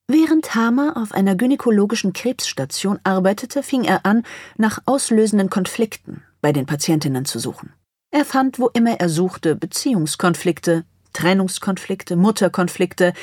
[0.07, 4.23] Während Hamer auf einer gynäkologischen Krebsstation arbeitete, fing er an,
[4.57, 7.71] nach auslösenden Konflikten bei den Patientinnen zu suchen.
[8.11, 13.13] Er fand, wo immer er suchte, Beziehungskonflikte, Trennungskonflikte, Mutterkonflikte,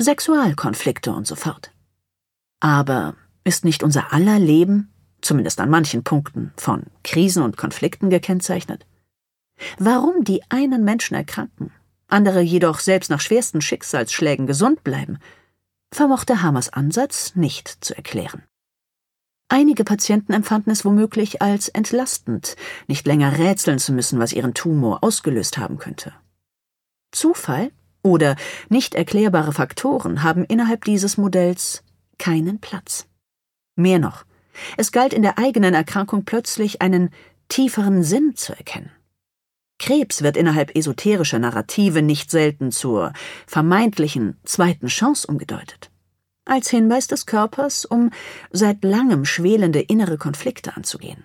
[0.00, 1.71] Sexualkonflikte und so fort.
[2.62, 8.86] Aber ist nicht unser aller Leben, zumindest an manchen Punkten, von Krisen und Konflikten gekennzeichnet?
[9.78, 11.72] Warum die einen Menschen erkranken,
[12.06, 15.18] andere jedoch selbst nach schwersten Schicksalsschlägen gesund bleiben,
[15.92, 18.44] vermochte Hamers Ansatz nicht zu erklären.
[19.48, 22.54] Einige Patienten empfanden es womöglich als entlastend,
[22.86, 26.12] nicht länger rätseln zu müssen, was ihren Tumor ausgelöst haben könnte.
[27.10, 27.72] Zufall
[28.04, 28.36] oder
[28.68, 31.82] nicht erklärbare Faktoren haben innerhalb dieses Modells
[32.22, 33.08] keinen Platz.
[33.74, 34.24] Mehr noch,
[34.76, 37.10] es galt in der eigenen Erkrankung plötzlich einen
[37.48, 38.92] tieferen Sinn zu erkennen.
[39.80, 43.12] Krebs wird innerhalb esoterischer Narrative nicht selten zur
[43.48, 45.90] vermeintlichen zweiten Chance umgedeutet
[46.44, 48.10] als Hinweis des Körpers, um
[48.50, 51.24] seit langem schwelende innere Konflikte anzugehen.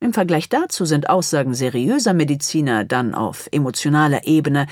[0.00, 4.66] Im Vergleich dazu sind Aussagen seriöser Mediziner dann auf emotionaler Ebene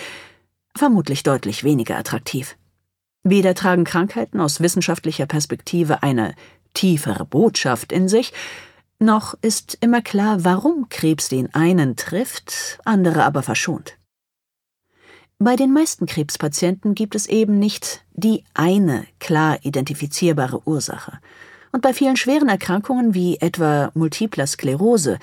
[0.77, 2.57] vermutlich deutlich weniger attraktiv.
[3.23, 6.35] Weder tragen Krankheiten aus wissenschaftlicher Perspektive eine
[6.75, 8.33] tiefere Botschaft in sich,
[8.99, 13.97] noch ist immer klar, warum Krebs den einen trifft, andere aber verschont.
[15.39, 21.19] Bei den meisten Krebspatienten gibt es eben nicht die eine klar identifizierbare Ursache.
[21.73, 25.19] Und bei vielen schweren Erkrankungen wie etwa multipler Sklerose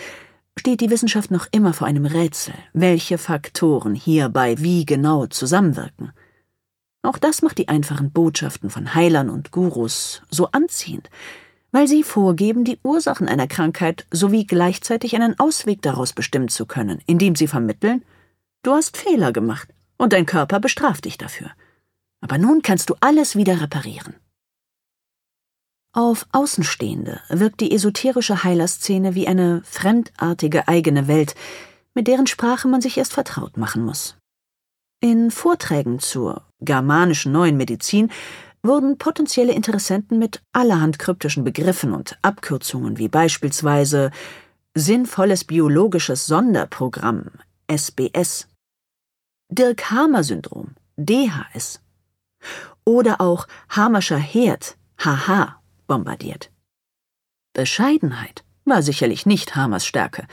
[0.58, 6.12] steht die Wissenschaft noch immer vor einem Rätsel, welche Faktoren hierbei wie genau zusammenwirken.
[7.08, 11.10] Auch das macht die einfachen Botschaften von Heilern und Gurus so anziehend,
[11.72, 17.02] weil sie vorgeben, die Ursachen einer Krankheit sowie gleichzeitig einen Ausweg daraus bestimmen zu können,
[17.06, 18.04] indem sie vermitteln,
[18.62, 21.50] du hast Fehler gemacht und dein Körper bestraft dich dafür.
[22.20, 24.16] Aber nun kannst du alles wieder reparieren.
[25.94, 31.36] Auf Außenstehende wirkt die esoterische Heilerszene wie eine fremdartige eigene Welt,
[31.94, 34.18] mit deren Sprache man sich erst vertraut machen muss.
[35.00, 38.12] In Vorträgen zur germanischen neuen Medizin
[38.64, 44.12] wurden potenzielle Interessenten mit allerhand kryptischen Begriffen und Abkürzungen wie beispielsweise
[44.76, 47.32] sinnvolles biologisches Sonderprogramm
[47.68, 48.48] SBS
[49.50, 51.82] Dirk-Hamer-Syndrom, DHS.
[52.84, 56.52] Oder auch Hamerscher Herd, HH, bombardiert.
[57.54, 60.28] Bescheidenheit war sicherlich nicht Hamers Stärke.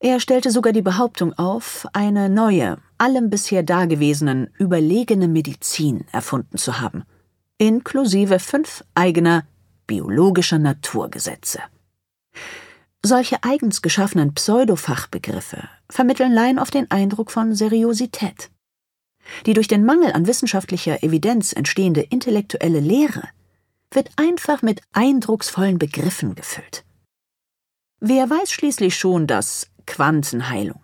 [0.00, 6.80] Er stellte sogar die Behauptung auf, eine neue, allem bisher Dagewesenen überlegene Medizin erfunden zu
[6.80, 7.02] haben,
[7.58, 9.44] inklusive fünf eigener
[9.88, 11.60] biologischer Naturgesetze.
[13.04, 18.50] Solche eigens geschaffenen Pseudofachbegriffe vermitteln Laien oft den Eindruck von Seriosität.
[19.46, 23.28] Die durch den Mangel an wissenschaftlicher Evidenz entstehende intellektuelle Lehre
[23.90, 26.84] wird einfach mit eindrucksvollen Begriffen gefüllt.
[28.00, 30.80] Wer weiß schließlich schon, dass Quantenheilung,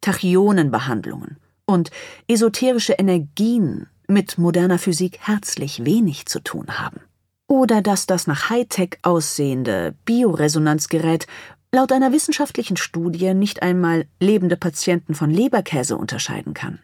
[0.00, 1.90] Tachyonenbehandlungen und
[2.28, 7.00] esoterische Energien mit moderner Physik herzlich wenig zu tun haben?
[7.48, 11.26] Oder dass das nach Hightech aussehende Bioresonanzgerät
[11.72, 16.78] laut einer wissenschaftlichen Studie nicht einmal lebende Patienten von Leberkäse unterscheiden kann.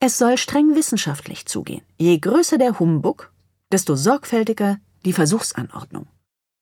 [0.00, 1.82] Es soll streng wissenschaftlich zugehen.
[1.98, 3.32] Je größer der Humbug,
[3.70, 6.08] desto sorgfältiger die Versuchsanordnung,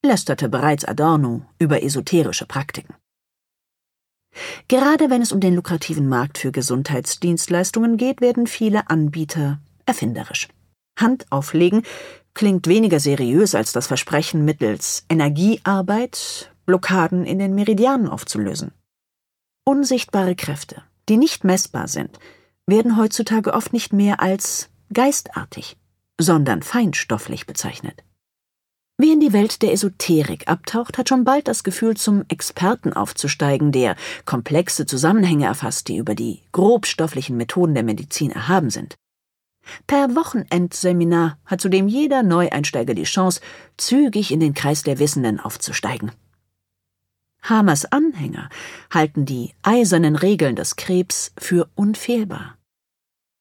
[0.05, 2.95] lästerte bereits Adorno über esoterische Praktiken.
[4.69, 10.49] Gerade wenn es um den lukrativen Markt für Gesundheitsdienstleistungen geht, werden viele Anbieter erfinderisch.
[10.99, 11.83] Hand auflegen
[12.35, 18.73] klingt weniger seriös als das Versprechen, mittels Energiearbeit Blockaden in den Meridianen aufzulösen.
[19.65, 22.19] Unsichtbare Kräfte, die nicht messbar sind,
[22.67, 25.77] werden heutzutage oft nicht mehr als geistartig,
[26.19, 28.05] sondern feinstofflich bezeichnet.
[29.01, 33.71] Wer in die Welt der Esoterik abtaucht, hat schon bald das Gefühl, zum Experten aufzusteigen,
[33.71, 38.97] der komplexe Zusammenhänge erfasst, die über die grobstofflichen Methoden der Medizin erhaben sind.
[39.87, 43.41] Per Wochenendseminar hat zudem jeder Neueinsteiger die Chance,
[43.77, 46.11] zügig in den Kreis der Wissenden aufzusteigen.
[47.43, 48.49] Hamers Anhänger
[48.91, 52.57] halten die eisernen Regeln des Krebs für unfehlbar.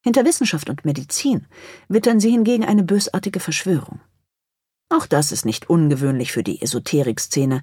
[0.04, 1.46] Hinter Wissenschaft und Medizin
[1.88, 3.98] wittern sie hingegen eine bösartige Verschwörung.
[4.90, 7.62] Auch das ist nicht ungewöhnlich für die Esoterik-Szene.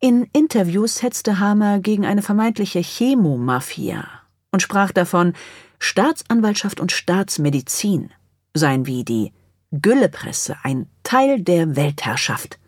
[0.00, 4.06] In Interviews hetzte Hamer gegen eine vermeintliche Chemomafia
[4.52, 5.34] und sprach davon,
[5.78, 8.10] Staatsanwaltschaft und Staatsmedizin
[8.54, 9.32] seien wie die
[9.70, 12.58] Güllepresse ein Teil der Weltherrschaft.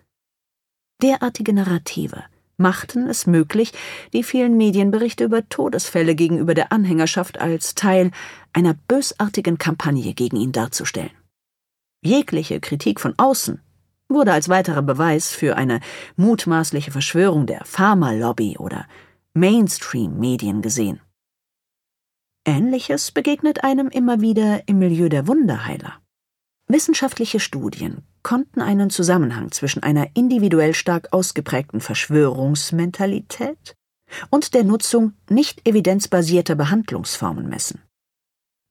[1.02, 2.24] Derartige Narrative
[2.58, 3.72] machten es möglich,
[4.12, 8.10] die vielen Medienberichte über Todesfälle gegenüber der Anhängerschaft als Teil
[8.52, 11.12] einer bösartigen Kampagne gegen ihn darzustellen.
[12.02, 13.60] Jegliche Kritik von außen
[14.10, 15.80] wurde als weiterer Beweis für eine
[16.16, 18.86] mutmaßliche Verschwörung der Pharmalobby oder
[19.32, 21.00] Mainstream-Medien gesehen.
[22.44, 26.00] Ähnliches begegnet einem immer wieder im Milieu der Wunderheiler.
[26.66, 33.74] Wissenschaftliche Studien konnten einen Zusammenhang zwischen einer individuell stark ausgeprägten Verschwörungsmentalität
[34.30, 37.82] und der Nutzung nicht evidenzbasierter Behandlungsformen messen.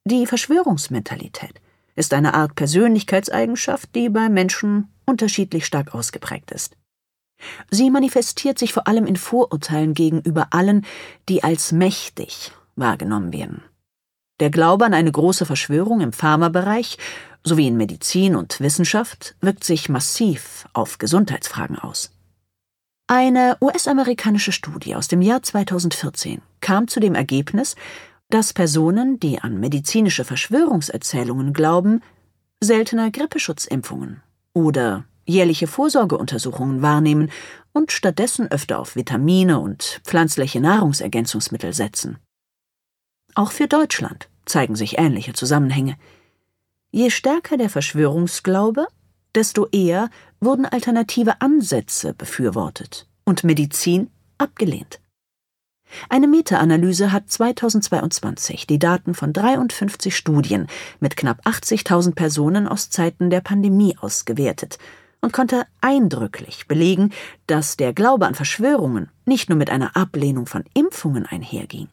[0.04, 1.60] Die Verschwörungsmentalität
[1.94, 6.76] ist eine Art Persönlichkeitseigenschaft, die bei Menschen unterschiedlich stark ausgeprägt ist.
[7.70, 10.86] Sie manifestiert sich vor allem in Vorurteilen gegenüber allen,
[11.28, 13.62] die als mächtig wahrgenommen werden.
[14.40, 16.96] Der Glaube an eine große Verschwörung im Pharmabereich
[17.44, 22.10] sowie in Medizin und Wissenschaft wirkt sich massiv auf Gesundheitsfragen aus.
[23.06, 27.74] Eine US-amerikanische Studie aus dem Jahr 2014 kam zu dem Ergebnis,
[28.28, 32.02] dass Personen, die an medizinische Verschwörungserzählungen glauben,
[32.60, 37.30] seltener Grippeschutzimpfungen oder jährliche Vorsorgeuntersuchungen wahrnehmen
[37.72, 42.18] und stattdessen öfter auf Vitamine und pflanzliche Nahrungsergänzungsmittel setzen.
[43.34, 45.96] Auch für Deutschland zeigen sich ähnliche Zusammenhänge.
[46.90, 48.88] Je stärker der Verschwörungsglaube,
[49.34, 50.10] desto eher
[50.40, 55.00] wurden alternative Ansätze befürwortet und Medizin abgelehnt.
[56.08, 60.66] Eine Meta-Analyse hat 2022 die Daten von 53 Studien
[61.00, 64.78] mit knapp 80.000 Personen aus Zeiten der Pandemie ausgewertet
[65.20, 67.12] und konnte eindrücklich belegen,
[67.46, 71.88] dass der Glaube an Verschwörungen nicht nur mit einer Ablehnung von Impfungen einherging,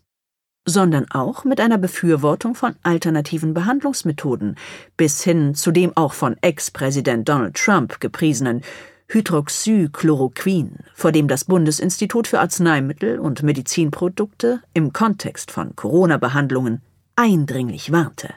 [0.65, 4.55] sondern auch mit einer Befürwortung von alternativen Behandlungsmethoden
[4.95, 8.62] bis hin zu dem auch von Ex-Präsident Donald Trump gepriesenen
[9.10, 16.82] Hydroxychloroquin, vor dem das Bundesinstitut für Arzneimittel und Medizinprodukte im Kontext von Corona-Behandlungen
[17.15, 18.34] eindringlich warnte.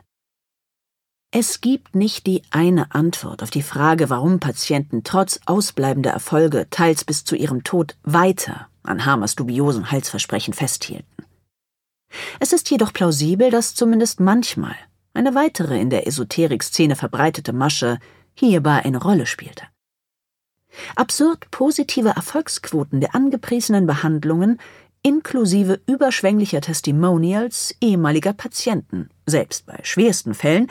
[1.33, 7.05] Es gibt nicht die eine Antwort auf die Frage, warum Patienten trotz ausbleibender Erfolge teils
[7.05, 11.25] bis zu ihrem Tod weiter an Hamers dubiosen Heilsversprechen festhielten.
[12.41, 14.75] Es ist jedoch plausibel, dass zumindest manchmal
[15.15, 17.99] eine weitere in der Esoterik-Szene verbreitete Masche
[18.35, 19.65] hierbei eine Rolle spielte.
[20.97, 24.59] Absurd positive Erfolgsquoten der angepriesenen Behandlungen
[25.03, 30.69] inklusive überschwänglicher Testimonials ehemaliger Patienten, selbst bei schwersten Fällen,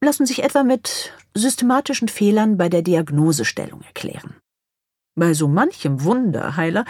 [0.00, 4.36] lassen sich etwa mit systematischen Fehlern bei der Diagnosestellung erklären.
[5.16, 6.84] Bei so manchem Wunderheiler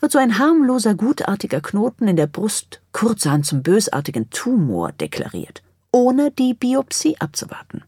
[0.00, 6.30] wird so ein harmloser, gutartiger Knoten in der Brust kurzerhand zum bösartigen Tumor deklariert, ohne
[6.30, 7.84] die Biopsie abzuwarten.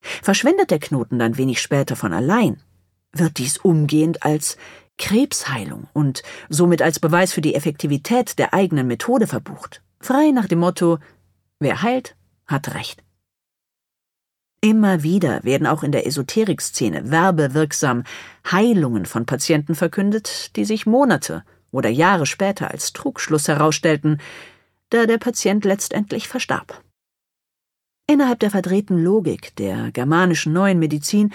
[0.00, 2.62] Verschwindet der Knoten dann wenig später von allein,
[3.12, 4.56] wird dies umgehend als
[4.98, 10.58] Krebsheilung und somit als Beweis für die Effektivität der eigenen Methode verbucht, frei nach dem
[10.58, 10.98] Motto
[11.60, 12.16] Wer heilt,
[12.46, 13.02] hat Recht.
[14.60, 18.02] Immer wieder werden auch in der Esoterikszene werbewirksam
[18.50, 24.20] Heilungen von Patienten verkündet, die sich Monate oder Jahre später als Trugschluss herausstellten,
[24.90, 26.82] da der Patient letztendlich verstarb.
[28.08, 31.32] Innerhalb der verdrehten Logik der germanischen neuen Medizin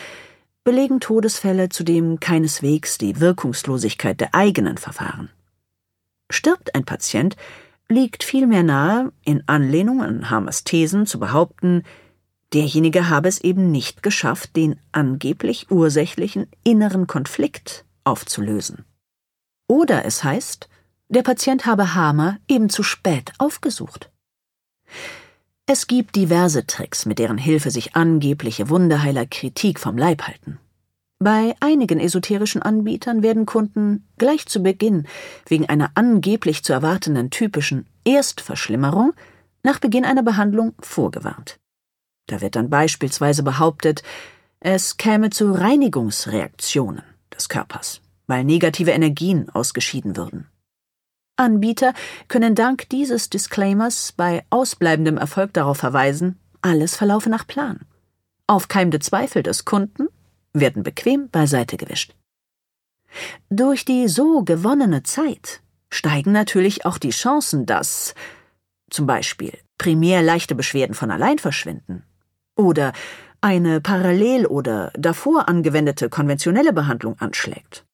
[0.64, 5.30] belegen Todesfälle zudem keineswegs die Wirkungslosigkeit der eigenen Verfahren.
[6.30, 7.36] Stirbt ein Patient,
[7.90, 11.84] liegt vielmehr nahe, in Anlehnung an Hamers Thesen zu behaupten,
[12.54, 18.86] derjenige habe es eben nicht geschafft, den angeblich ursächlichen inneren Konflikt aufzulösen.
[19.68, 20.70] Oder es heißt,
[21.10, 24.12] der Patient habe Hamer eben zu spät aufgesucht.
[25.66, 30.60] Es gibt diverse Tricks, mit deren Hilfe sich angebliche Wunderheiler Kritik vom Leib halten.
[31.20, 35.08] Bei einigen esoterischen Anbietern werden Kunden gleich zu Beginn
[35.48, 39.14] wegen einer angeblich zu erwartenden typischen Erstverschlimmerung
[39.64, 41.62] nach Beginn einer Behandlung vorgewarnt.
[42.28, 44.04] Da wird dann beispielsweise behauptet,
[44.60, 50.50] es käme zu Reinigungsreaktionen des Körpers, weil negative Energien ausgeschieden würden.
[51.36, 51.94] Anbieter
[52.28, 57.80] können dank dieses Disclaimers bei ausbleibendem Erfolg darauf verweisen, alles verlaufe nach Plan.
[58.46, 60.08] Aufkeimende Zweifel des Kunden
[60.54, 62.14] werden bequem beiseite gewischt.
[63.50, 68.14] Durch die so gewonnene Zeit steigen natürlich auch die Chancen, dass
[68.90, 72.04] zum Beispiel primär leichte Beschwerden von allein verschwinden
[72.56, 72.94] oder
[73.42, 77.86] eine parallel oder davor angewendete konventionelle Behandlung anschlägt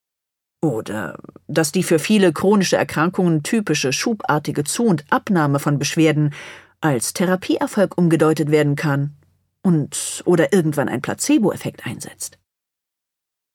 [0.61, 6.33] oder dass die für viele chronische Erkrankungen typische schubartige Zu- und Abnahme von Beschwerden
[6.81, 9.15] als Therapieerfolg umgedeutet werden kann
[9.61, 12.37] und oder irgendwann ein Placebo-Effekt einsetzt.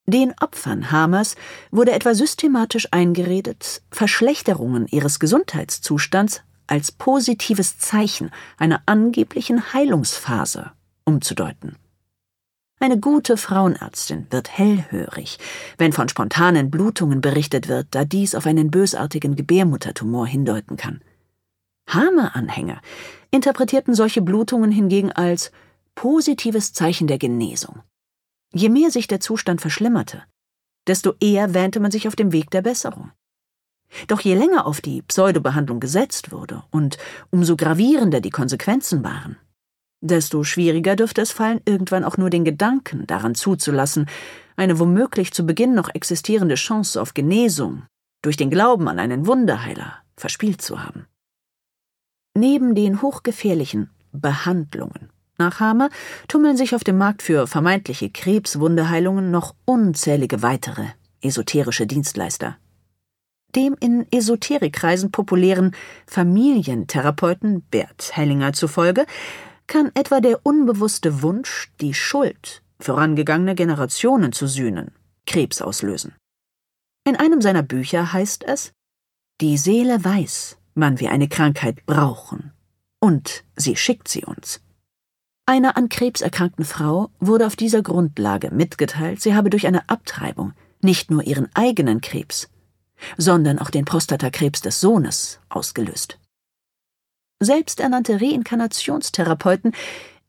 [0.07, 1.35] Den Opfern Hamers
[1.71, 10.73] wurde etwa systematisch eingeredet, Verschlechterungen ihres Gesundheitszustands als positives Zeichen einer angeblichen Heilungsphase
[11.05, 11.77] umzudeuten.
[12.81, 15.39] Eine gute Frauenärztin wird hellhörig,
[15.79, 21.01] wenn von spontanen Blutungen berichtet wird, da dies auf einen bösartigen Gebärmuttertumor hindeuten kann.
[21.89, 22.81] Hamer-Anhänger
[23.31, 25.53] interpretierten solche Blutungen hingegen als
[25.95, 27.83] positives Zeichen der Genesung.
[28.53, 30.23] Je mehr sich der Zustand verschlimmerte,
[30.87, 33.13] desto eher wähnte man sich auf dem Weg der Besserung.
[34.09, 36.99] Doch je länger auf die Pseudobehandlung gesetzt wurde und
[37.31, 39.37] umso gravierender die Konsequenzen waren,
[40.05, 44.07] desto schwieriger dürfte es fallen, irgendwann auch nur den Gedanken daran zuzulassen,
[44.57, 47.85] eine womöglich zu Beginn noch existierende Chance auf Genesung
[48.23, 51.07] durch den Glauben an einen Wunderheiler verspielt zu haben.
[52.35, 55.89] Neben den hochgefährlichen Behandlungen nach Hamer
[56.29, 60.87] tummeln sich auf dem Markt für vermeintliche Krebswunderheilungen noch unzählige weitere
[61.21, 62.57] esoterische Dienstleister.
[63.57, 65.75] Dem in Esoterikkreisen populären
[66.07, 69.07] Familientherapeuten Bert Hellinger zufolge
[69.67, 74.93] kann etwa der unbewusste Wunsch, die Schuld vorangegangene Generationen zu sühnen,
[75.27, 76.15] Krebs auslösen.
[77.07, 78.73] In einem seiner Bücher heißt es,
[79.41, 82.53] die Seele weiß, wann wir eine Krankheit brauchen,
[83.01, 84.61] und sie schickt sie uns.
[85.47, 90.53] Einer an Krebs erkrankten Frau wurde auf dieser Grundlage mitgeteilt, sie habe durch eine Abtreibung
[90.81, 92.49] nicht nur ihren eigenen Krebs,
[93.19, 96.19] sondern auch den Prostatakrebs des Sohnes ausgelöst.
[97.41, 99.73] Selbsternannte Reinkarnationstherapeuten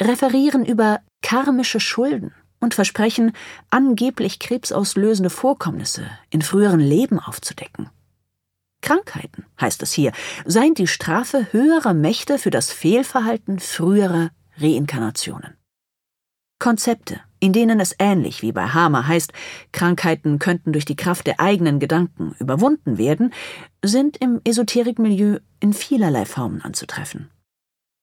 [0.01, 3.33] referieren über karmische Schulden und versprechen,
[3.69, 7.89] angeblich krebsauslösende Vorkommnisse in früheren Leben aufzudecken.
[8.81, 10.11] Krankheiten, heißt es hier,
[10.45, 15.57] seien die Strafe höherer Mächte für das Fehlverhalten früherer Reinkarnationen.
[16.59, 19.31] Konzepte, in denen es ähnlich wie bei Hamer heißt,
[19.71, 23.33] Krankheiten könnten durch die Kraft der eigenen Gedanken überwunden werden,
[23.83, 27.29] sind im Esoterikmilieu in vielerlei Formen anzutreffen.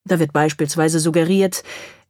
[0.04, 1.64] Da wird beispielsweise suggeriert,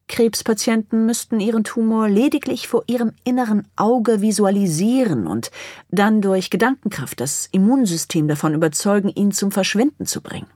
[0.09, 5.51] Krebspatienten müssten ihren Tumor lediglich vor ihrem inneren Auge visualisieren und
[5.89, 10.49] dann durch Gedankenkraft das Immunsystem davon überzeugen, ihn zum Verschwinden zu bringen.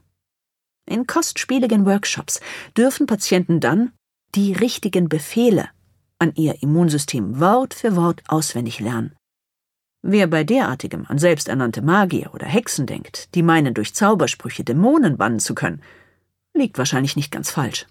[0.87, 2.39] In kostspieligen Workshops
[2.77, 3.93] dürfen Patienten dann
[4.35, 5.69] die richtigen Befehle
[6.19, 9.15] an ihr Immunsystem Wort für Wort auswendig lernen.
[10.01, 15.39] Wer bei derartigem an selbsternannte Magier oder Hexen denkt, die meinen, durch Zaubersprüche Dämonen bannen
[15.39, 15.81] zu können,
[16.53, 17.87] liegt wahrscheinlich nicht ganz falsch.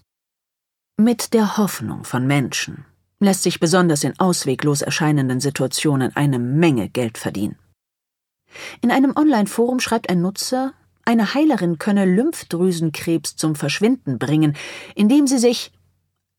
[0.97, 2.85] Mit der Hoffnung von Menschen
[3.19, 7.57] lässt sich besonders in ausweglos erscheinenden Situationen eine Menge Geld verdienen.
[8.81, 10.73] In einem Online-Forum schreibt ein Nutzer,
[11.05, 14.55] eine Heilerin könne Lymphdrüsenkrebs zum Verschwinden bringen,
[14.95, 15.71] indem sie sich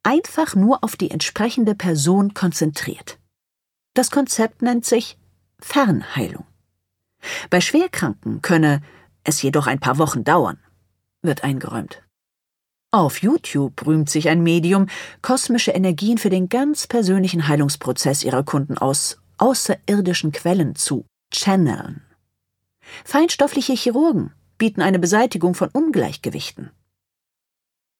[0.02, 3.18] einfach nur auf die entsprechende Person konzentriert.
[3.94, 5.18] Das Konzept nennt sich
[5.60, 6.46] Fernheilung.
[7.50, 8.80] Bei Schwerkranken könne
[9.24, 10.58] es jedoch ein paar Wochen dauern,
[11.22, 12.02] wird eingeräumt.
[12.90, 14.86] Auf YouTube rühmt sich ein Medium,
[15.20, 22.02] kosmische Energien für den ganz persönlichen Heilungsprozess ihrer Kunden aus außerirdischen Quellen zu channeln.
[23.04, 26.70] Feinstoffliche Chirurgen bieten eine Beseitigung von Ungleichgewichten.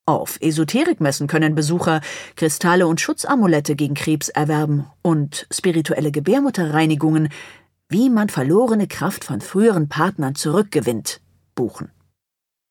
[0.08, 2.00] Auf Esoterikmessen können Besucher
[2.34, 7.28] Kristalle und Schutzamulette gegen Krebs erwerben und spirituelle Gebärmutterreinigungen,
[7.90, 11.20] wie man verlorene Kraft von früheren Partnern zurückgewinnt,
[11.54, 11.90] buchen.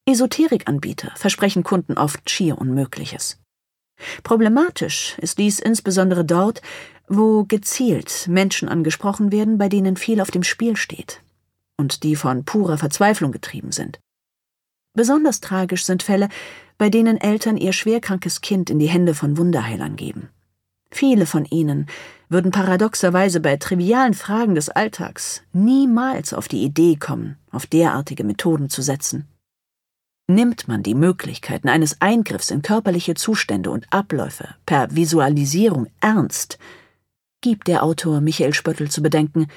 [0.07, 3.39] Esoterikanbieter versprechen Kunden oft schier Unmögliches.
[4.23, 6.63] Problematisch ist dies insbesondere dort,
[7.07, 11.21] wo gezielt Menschen angesprochen werden, bei denen viel auf dem Spiel steht
[11.79, 13.99] und die von purer Verzweiflung getrieben sind.
[14.95, 16.29] Besonders tragisch sind Fälle,
[16.77, 20.29] bei denen Eltern ihr schwerkrankes Kind in die Hände von Wunderheilern geben.
[20.91, 21.87] Viele von ihnen
[22.29, 28.69] würden paradoxerweise bei trivialen Fragen des Alltags niemals auf die Idee kommen, auf derartige Methoden
[28.69, 29.27] zu setzen.
[30.29, 36.57] Nimmt man die Möglichkeiten eines Eingriffs in körperliche Zustände und Abläufe per Visualisierung ernst,
[37.41, 39.47] gibt der Autor Michael Spöttl zu bedenken,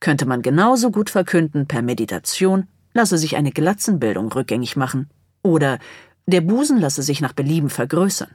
[0.00, 5.10] könnte man genauso gut verkünden, per Meditation lasse sich eine Glatzenbildung rückgängig machen
[5.42, 5.78] oder
[6.26, 8.30] der Busen lasse sich nach Belieben vergrößern.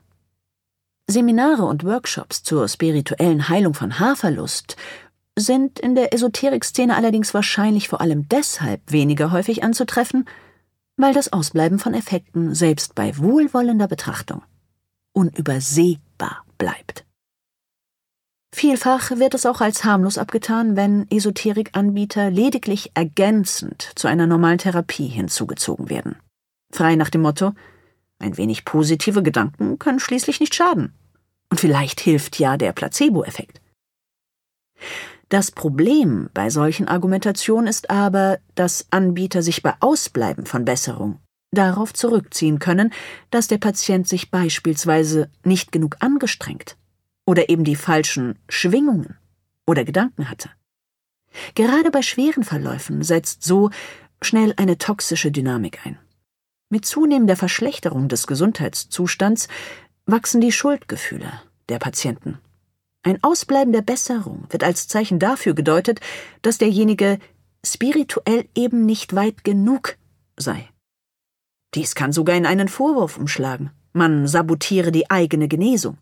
[1.08, 4.78] Seminare und Workshops zur spirituellen Heilung von Haarverlust
[5.38, 10.26] sind in der Esoterikszene allerdings wahrscheinlich vor allem deshalb weniger häufig anzutreffen,
[10.98, 14.44] weil das Ausbleiben von Effekten selbst bei wohlwollender Betrachtung
[15.14, 17.06] unübersehbar bleibt.
[18.54, 25.08] Vielfach wird es auch als harmlos abgetan, wenn Esoterikanbieter lediglich ergänzend zu einer normalen Therapie
[25.08, 26.18] hinzugezogen werden.
[26.72, 27.54] Frei nach dem Motto,
[28.22, 30.94] ein wenig positive Gedanken können schließlich nicht schaden.
[31.50, 33.62] Und vielleicht hilft ja der Placebo-Effekt.
[35.30, 41.20] Das Problem bei solchen Argumentationen ist aber, dass Anbieter sich bei Ausbleiben von Besserung
[41.52, 42.94] darauf zurückziehen können,
[43.30, 46.78] dass der Patient sich beispielsweise nicht genug angestrengt
[47.26, 49.18] oder eben die falschen Schwingungen
[49.68, 50.50] oder Gedanken hatte.
[51.56, 53.70] Gerade bei schweren Verläufen setzt so
[54.22, 55.98] schnell eine toxische Dynamik ein.
[56.72, 59.50] Mit zunehmender Verschlechterung des Gesundheitszustands
[60.06, 61.30] wachsen die Schuldgefühle
[61.68, 62.40] der Patienten.
[63.04, 66.00] Ein Ausbleiben der Besserung wird als Zeichen dafür gedeutet,
[66.42, 67.20] dass derjenige
[67.66, 69.98] spirituell eben nicht weit genug
[70.38, 70.70] sei.
[71.76, 73.72] Dies kann sogar in einen Vorwurf umschlagen.
[73.92, 75.98] Man sabotiere die eigene Genesung.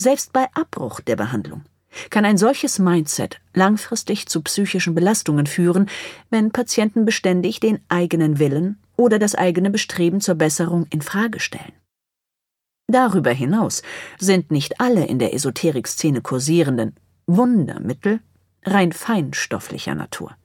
[0.00, 1.64] Selbst bei Abbruch der Behandlung
[2.10, 5.88] kann ein solches Mindset langfristig zu psychischen Belastungen führen,
[6.30, 11.72] wenn Patienten beständig den eigenen Willen oder das eigene Bestreben zur Besserung in Frage stellen.
[12.88, 13.82] Darüber hinaus
[14.18, 16.94] sind nicht alle in der Esoterik-Szene kursierenden
[17.26, 18.20] Wundermittel
[18.64, 20.36] rein feinstofflicher Natur.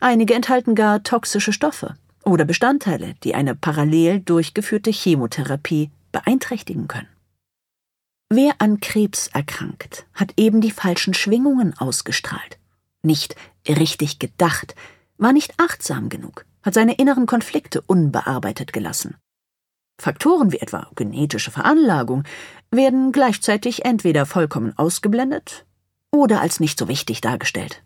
[0.00, 1.94] Einige enthalten gar toxische Stoffe
[2.24, 7.08] oder Bestandteile, die eine parallel durchgeführte Chemotherapie beeinträchtigen können.
[8.30, 12.58] Wer an Krebs erkrankt, hat eben die falschen Schwingungen ausgestrahlt.
[13.02, 13.36] Nicht
[13.68, 14.74] richtig gedacht,
[15.18, 19.16] war nicht achtsam genug, hat seine inneren Konflikte unbearbeitet gelassen.
[20.00, 22.24] Faktoren wie etwa genetische Veranlagung
[22.70, 25.64] werden gleichzeitig entweder vollkommen ausgeblendet
[26.10, 27.82] oder als nicht so wichtig dargestellt.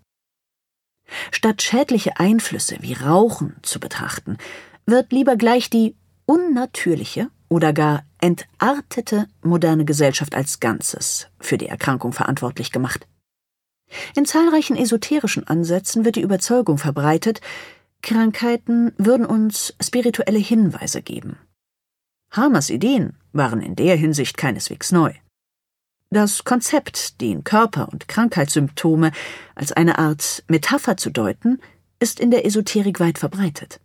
[1.30, 4.38] Statt schädliche Einflüsse wie Rauchen zu betrachten,
[4.86, 12.12] wird lieber gleich die unnatürliche oder gar entartete moderne Gesellschaft als Ganzes für die Erkrankung
[12.12, 13.06] verantwortlich gemacht.
[14.14, 17.40] In zahlreichen esoterischen Ansätzen wird die Überzeugung verbreitet,
[18.02, 21.36] Krankheiten würden uns spirituelle Hinweise geben.
[22.30, 25.12] Hamers Ideen waren in der Hinsicht keineswegs neu.
[26.10, 29.12] Das Konzept, den Körper- und Krankheitssymptome
[29.54, 31.60] als eine Art Metapher zu deuten,
[32.00, 33.80] ist in der Esoterik weit verbreitet.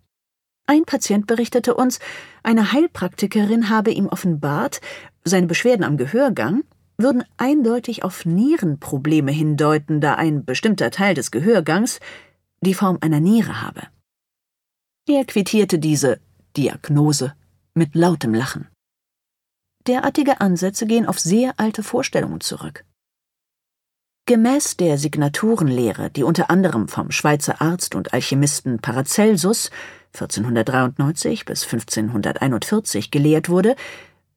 [0.65, 1.99] Ein Patient berichtete uns,
[2.41, 4.79] eine Heilpraktikerin habe ihm offenbart,
[5.25, 6.63] seine Beschwerden am Gehörgang
[6.97, 11.99] würden eindeutig auf Nierenprobleme hindeuten, da ein bestimmter Teil des Gehörgangs
[12.61, 13.81] die Form einer Niere habe.
[15.05, 16.21] Er quittierte diese
[16.55, 17.33] Diagnose
[17.73, 18.69] mit lautem Lachen.
[19.85, 22.85] Derartige Ansätze gehen auf sehr alte Vorstellungen zurück.
[24.25, 29.71] Gemäß der Signaturenlehre, die unter anderem vom Schweizer Arzt und Alchemisten Paracelsus
[30.13, 33.75] 1493 bis 1541 gelehrt wurde,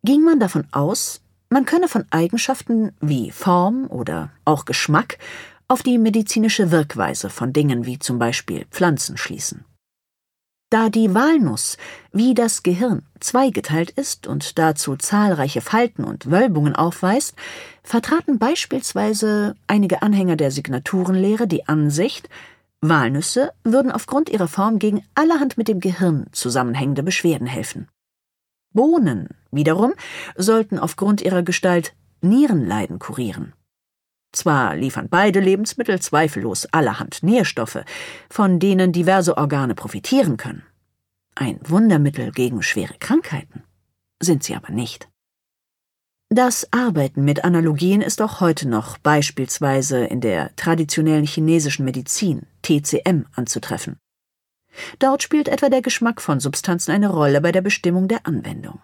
[0.03, 5.19] ging man davon aus, man könne von Eigenschaften wie Form oder auch Geschmack
[5.69, 9.65] auf die medizinische Wirkweise von Dingen wie zum Beispiel Pflanzen schließen.
[10.69, 11.77] Da die Walnuss
[12.13, 17.37] wie das Gehirn zweigeteilt ist und dazu zahlreiche Falten und Wölbungen aufweist,
[17.85, 22.29] vertraten beispielsweise einige Anhänger der Signaturenlehre die Ansicht,
[22.81, 27.89] Walnüsse würden aufgrund ihrer Form gegen allerhand mit dem Gehirn zusammenhängende Beschwerden helfen.
[28.75, 29.95] Bohnen wiederum
[30.37, 33.53] sollten aufgrund ihrer Gestalt Nierenleiden kurieren.
[34.37, 37.85] Zwar liefern beide Lebensmittel zweifellos allerhand Nährstoffe,
[38.29, 40.63] von denen diverse Organe profitieren können.
[41.35, 43.63] Ein Wundermittel gegen schwere Krankheiten
[44.21, 45.09] sind sie aber nicht.
[46.29, 53.25] Das Arbeiten mit Analogien ist auch heute noch beispielsweise in der traditionellen chinesischen Medizin TCM
[53.35, 53.97] anzutreffen.
[54.99, 58.81] Dort spielt etwa der Geschmack von Substanzen eine Rolle bei der Bestimmung der Anwendung.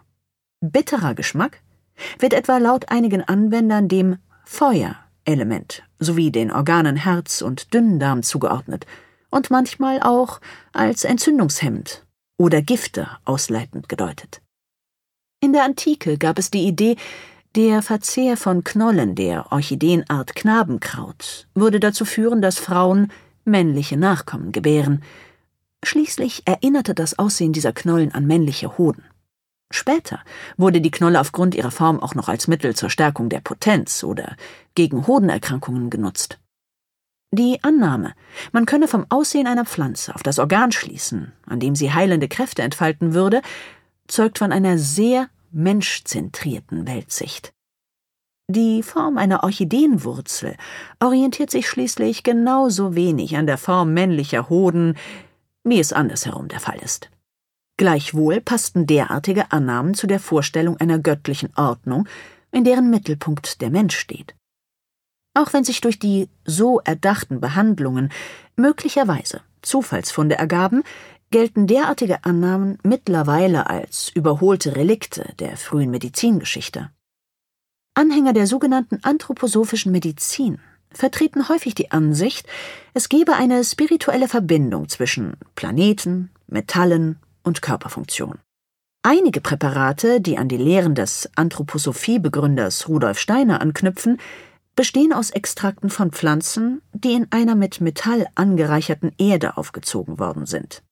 [0.61, 1.61] Bitterer Geschmack
[2.17, 4.17] wird etwa laut einigen Anwendern dem
[5.25, 8.85] Feuerelement sowie den Organen Herz und Dünndarm zugeordnet
[9.29, 10.41] und manchmal auch
[10.73, 12.05] als entzündungshemmend
[12.37, 14.41] oder Gifte ausleitend gedeutet.
[15.39, 16.95] In der Antike gab es die Idee,
[17.55, 23.11] der Verzehr von Knollen der Orchideenart Knabenkraut würde dazu führen, dass Frauen
[23.45, 25.03] männliche Nachkommen gebären.
[25.83, 29.03] Schließlich erinnerte das Aussehen dieser Knollen an männliche Hoden.
[29.73, 30.19] Später
[30.55, 34.35] wurde die Knolle aufgrund ihrer Form auch noch als Mittel zur Stärkung der Potenz oder
[34.75, 36.39] gegen Hodenerkrankungen genutzt.
[37.31, 38.13] Die Annahme,
[38.51, 42.61] man könne vom Aussehen einer Pflanze auf das Organ schließen, an dem sie heilende Kräfte
[42.61, 43.41] entfalten würde,
[44.07, 47.51] zeugt von einer sehr menschzentrierten Weltsicht.
[48.47, 50.55] Die Form einer Orchideenwurzel
[50.99, 54.95] orientiert sich schließlich genauso wenig an der Form männlicher Hoden,
[55.63, 57.09] wie es andersherum der Fall ist.
[57.77, 62.07] Gleichwohl passten derartige Annahmen zu der Vorstellung einer göttlichen Ordnung,
[62.51, 64.35] in deren Mittelpunkt der Mensch steht.
[65.33, 68.11] Auch wenn sich durch die so erdachten Behandlungen
[68.55, 70.83] möglicherweise Zufallsfunde ergaben,
[71.31, 76.91] gelten derartige Annahmen mittlerweile als überholte Relikte der frühen Medizingeschichte.
[77.95, 80.59] Anhänger der sogenannten anthroposophischen Medizin
[80.91, 82.47] vertreten häufig die Ansicht,
[82.93, 88.39] es gebe eine spirituelle Verbindung zwischen Planeten, Metallen und Körperfunktion.
[89.03, 94.17] Einige Präparate, die an die Lehren des Anthroposophie-Begründers Rudolf Steiner anknüpfen,
[94.75, 100.83] bestehen aus Extrakten von Pflanzen, die in einer mit Metall angereicherten Erde aufgezogen worden sind.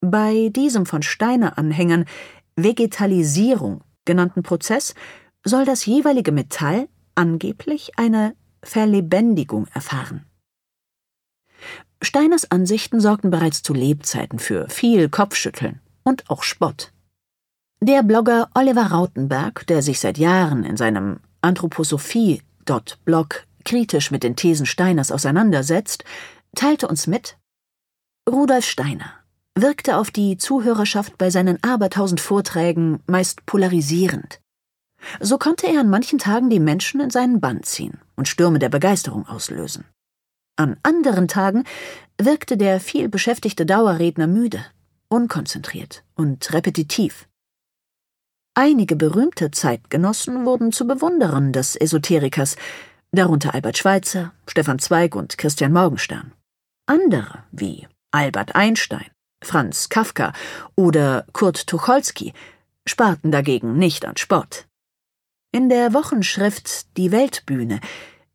[0.00, 2.04] Bei diesem von Steine-Anhängern
[2.54, 4.94] Vegetalisierung genannten Prozess
[5.44, 10.27] soll das jeweilige Metall angeblich eine Verlebendigung erfahren.
[12.02, 16.92] Steiners Ansichten sorgten bereits zu Lebzeiten für viel Kopfschütteln und auch Spott.
[17.80, 24.66] Der Blogger Oliver Rautenberg, der sich seit Jahren in seinem Anthroposophie.blog kritisch mit den Thesen
[24.66, 26.04] Steiners auseinandersetzt,
[26.54, 27.36] teilte uns mit,
[28.28, 29.12] Rudolf Steiner
[29.62, 34.40] wirkte auf die Zuhörerschaft bei seinen abertausend Vorträgen meist polarisierend.
[35.20, 38.68] So konnte er an manchen Tagen die Menschen in seinen Bann ziehen und Stürme der
[38.68, 39.84] Begeisterung auslösen.
[40.58, 41.62] An anderen Tagen
[42.20, 44.64] wirkte der viel beschäftigte Dauerredner müde,
[45.08, 47.28] unkonzentriert und repetitiv.
[48.54, 52.56] Einige berühmte Zeitgenossen wurden zu Bewunderern des Esoterikers,
[53.12, 56.32] darunter Albert Schweitzer, Stefan Zweig und Christian Morgenstern.
[56.86, 59.06] Andere, wie Albert Einstein,
[59.40, 60.32] Franz Kafka
[60.74, 62.32] oder Kurt Tucholsky,
[62.84, 64.66] sparten dagegen nicht an Spott.
[65.52, 67.78] In der Wochenschrift Die Weltbühne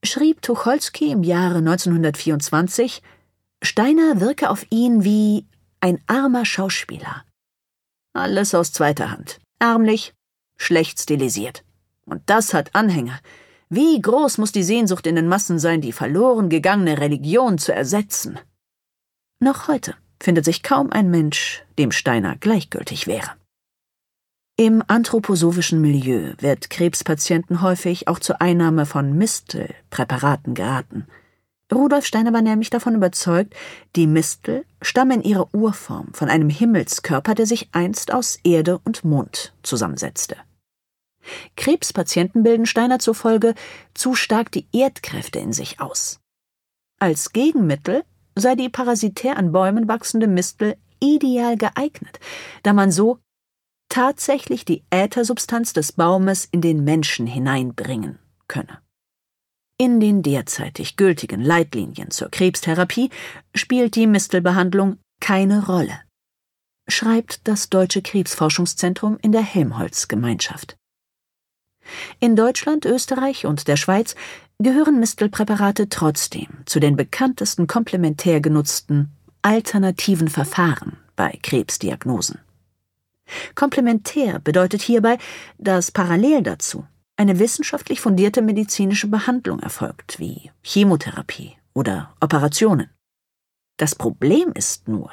[0.04, 3.01] schrieb Tucholsky im Jahre 1924,
[3.62, 5.47] Steiner wirke auf ihn wie
[5.80, 7.24] ein armer Schauspieler.
[8.14, 9.39] Alles aus zweiter Hand.
[9.60, 10.14] Ärmlich,
[10.58, 11.64] schlecht stilisiert.
[12.06, 13.20] Und das hat Anhänger.
[13.70, 18.38] Wie groß muss die Sehnsucht in den Massen sein, die verloren gegangene Religion zu ersetzen?
[19.39, 23.32] Noch heute findet sich kaum ein Mensch, dem Steiner gleichgültig wäre.
[24.56, 31.08] Im anthroposophischen Milieu wird Krebspatienten häufig auch zur Einnahme von Mistelpräparaten geraten.
[31.74, 33.56] Rudolf Steiner war nämlich davon überzeugt,
[33.95, 39.04] die Mistel stammen in ihrer Urform von einem Himmelskörper, der sich einst aus Erde und
[39.04, 40.36] Mond zusammensetzte.
[41.58, 43.56] Krebspatienten bilden Steiner zufolge
[43.95, 46.20] zu stark die Erdkräfte in sich aus.
[46.99, 48.04] Als Gegenmittel
[48.36, 52.20] sei die parasitär an Bäumen wachsende Mistel ideal geeignet,
[52.62, 53.18] da man so
[53.94, 58.18] tatsächlich die Äthersubstanz des Baumes in den Menschen hineinbringen
[58.48, 58.80] könne.
[59.78, 63.12] In den derzeitig gültigen Leitlinien zur Krebstherapie
[63.54, 66.00] spielt die Mistelbehandlung keine Rolle,
[66.88, 70.76] schreibt das Deutsche Krebsforschungszentrum in der Helmholtz-Gemeinschaft.
[72.20, 74.16] In Deutschland, Österreich und der Schweiz
[74.58, 79.12] gehören Mistelpräparate trotzdem zu den bekanntesten komplementär genutzten
[79.44, 82.39] alternativen Verfahren bei Krebsdiagnosen.
[83.55, 85.17] Komplementär bedeutet hierbei,
[85.57, 92.89] dass parallel dazu eine wissenschaftlich fundierte medizinische Behandlung erfolgt, wie Chemotherapie oder Operationen.
[93.78, 95.11] Das Problem ist nur,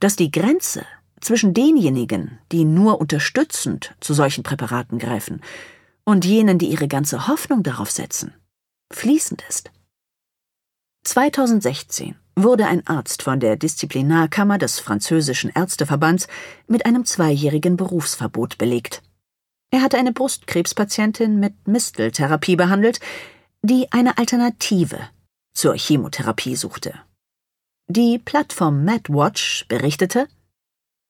[0.00, 0.84] dass die Grenze
[1.20, 5.40] zwischen denjenigen, die nur unterstützend zu solchen Präparaten greifen,
[6.04, 8.34] und jenen, die ihre ganze Hoffnung darauf setzen,
[8.92, 9.70] fließend ist.
[11.04, 16.28] 2016 wurde ein Arzt von der Disziplinarkammer des französischen Ärzteverbands
[16.66, 19.02] mit einem zweijährigen Berufsverbot belegt.
[19.70, 23.00] Er hatte eine Brustkrebspatientin mit Misteltherapie behandelt,
[23.62, 24.98] die eine Alternative
[25.54, 26.94] zur Chemotherapie suchte.
[27.88, 30.28] Die Plattform MadWatch berichtete,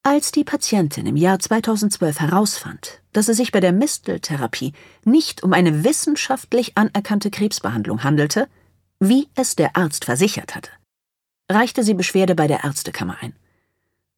[0.03, 4.73] als die Patientin im Jahr 2012 herausfand, dass es sich bei der Misteltherapie
[5.05, 8.49] nicht um eine wissenschaftlich anerkannte Krebsbehandlung handelte,
[9.05, 10.71] wie es der Arzt versichert hatte,
[11.51, 13.35] reichte sie Beschwerde bei der Ärztekammer ein.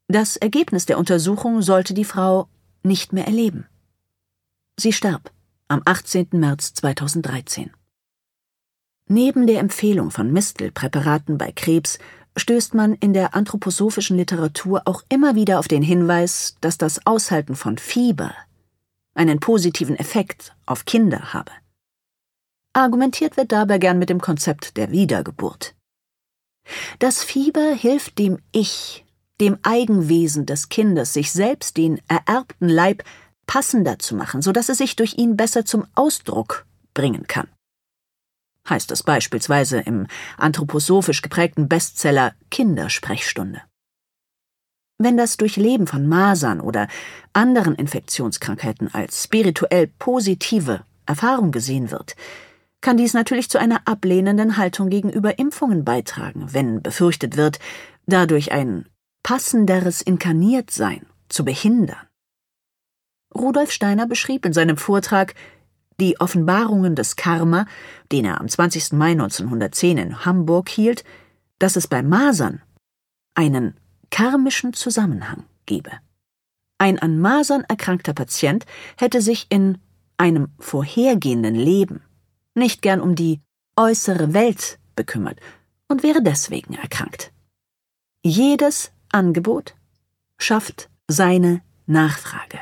[0.09, 2.49] Das Ergebnis der Untersuchung sollte die Frau
[2.83, 3.67] nicht mehr erleben.
[4.79, 5.33] Sie starb
[5.69, 6.29] am 18.
[6.33, 7.71] März 2013.
[9.09, 11.99] Neben der Empfehlung von Mistelpräparaten bei Krebs
[12.37, 17.57] stößt man in der anthroposophischen Literatur auch immer wieder auf den Hinweis, dass das Aushalten
[17.57, 18.35] von Fieber
[19.15, 21.53] einen positiven Effekt auf Kinder habe.
[22.75, 25.75] Argumentiert wird dabei gern mit dem Konzept der Wiedergeburt.
[26.99, 29.05] Das Fieber hilft dem Ich,
[29.41, 33.03] dem Eigenwesen des Kindes, sich selbst den ererbten Leib
[33.47, 37.49] passender zu machen, so dass es sich durch ihn besser zum Ausdruck bringen kann
[38.69, 40.07] heißt es beispielsweise im
[40.37, 43.63] anthroposophisch geprägten Bestseller Kindersprechstunde.
[44.99, 46.89] Wenn das Durchleben von Masern oder
[47.33, 52.15] anderen Infektionskrankheiten als spirituell positive Erfahrung gesehen wird,
[52.85, 57.59] kann dies natürlich zu einer ablehnenden Haltung gegenüber Impfungen beitragen, wenn befürchtet wird,
[58.07, 58.87] dadurch ein
[59.23, 62.07] passenderes Inkarniertsein zu behindern.
[63.35, 65.35] Rudolf Steiner beschrieb in seinem Vortrag
[65.99, 67.65] die Offenbarungen des Karma,
[68.13, 68.93] den er am 20.
[68.93, 71.05] Mai 1910 in Hamburg hielt,
[71.59, 72.61] dass es bei Masern
[73.35, 73.81] einen
[74.11, 75.91] karmischen Zusammenhang gebe.
[76.77, 78.67] Ein an Masern erkrankter Patient
[78.99, 79.79] hätte sich in
[80.19, 82.03] einem vorhergehenden Leben
[82.55, 83.41] nicht gern um die
[83.77, 85.39] äußere Welt bekümmert
[85.89, 87.33] und wäre deswegen erkrankt.
[88.25, 89.75] Jedes Angebot
[90.39, 92.61] schafft seine Nachfrage.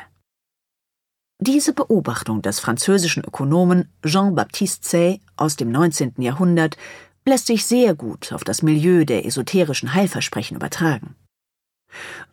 [1.39, 6.13] Diese Beobachtung des französischen Ökonomen Jean-Baptiste Say aus dem 19.
[6.17, 6.77] Jahrhundert
[7.25, 11.15] lässt sich sehr gut auf das Milieu der esoterischen Heilversprechen übertragen.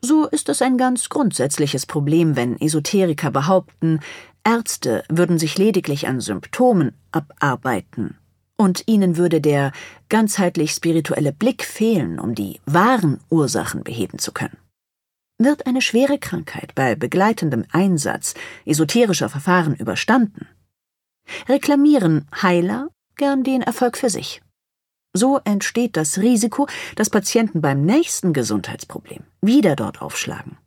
[0.00, 4.00] So ist es ein ganz grundsätzliches Problem, wenn Esoteriker behaupten,
[4.44, 8.18] Ärzte würden sich lediglich an Symptomen abarbeiten
[8.56, 9.72] und ihnen würde der
[10.08, 14.56] ganzheitlich spirituelle Blick fehlen, um die wahren Ursachen beheben zu können.
[15.38, 18.34] Wird eine schwere Krankheit bei begleitendem Einsatz
[18.66, 20.46] esoterischer Verfahren überstanden,
[21.48, 24.42] reklamieren Heiler gern den Erfolg für sich.
[25.12, 30.58] So entsteht das Risiko, dass Patienten beim nächsten Gesundheitsproblem wieder dort aufschlagen.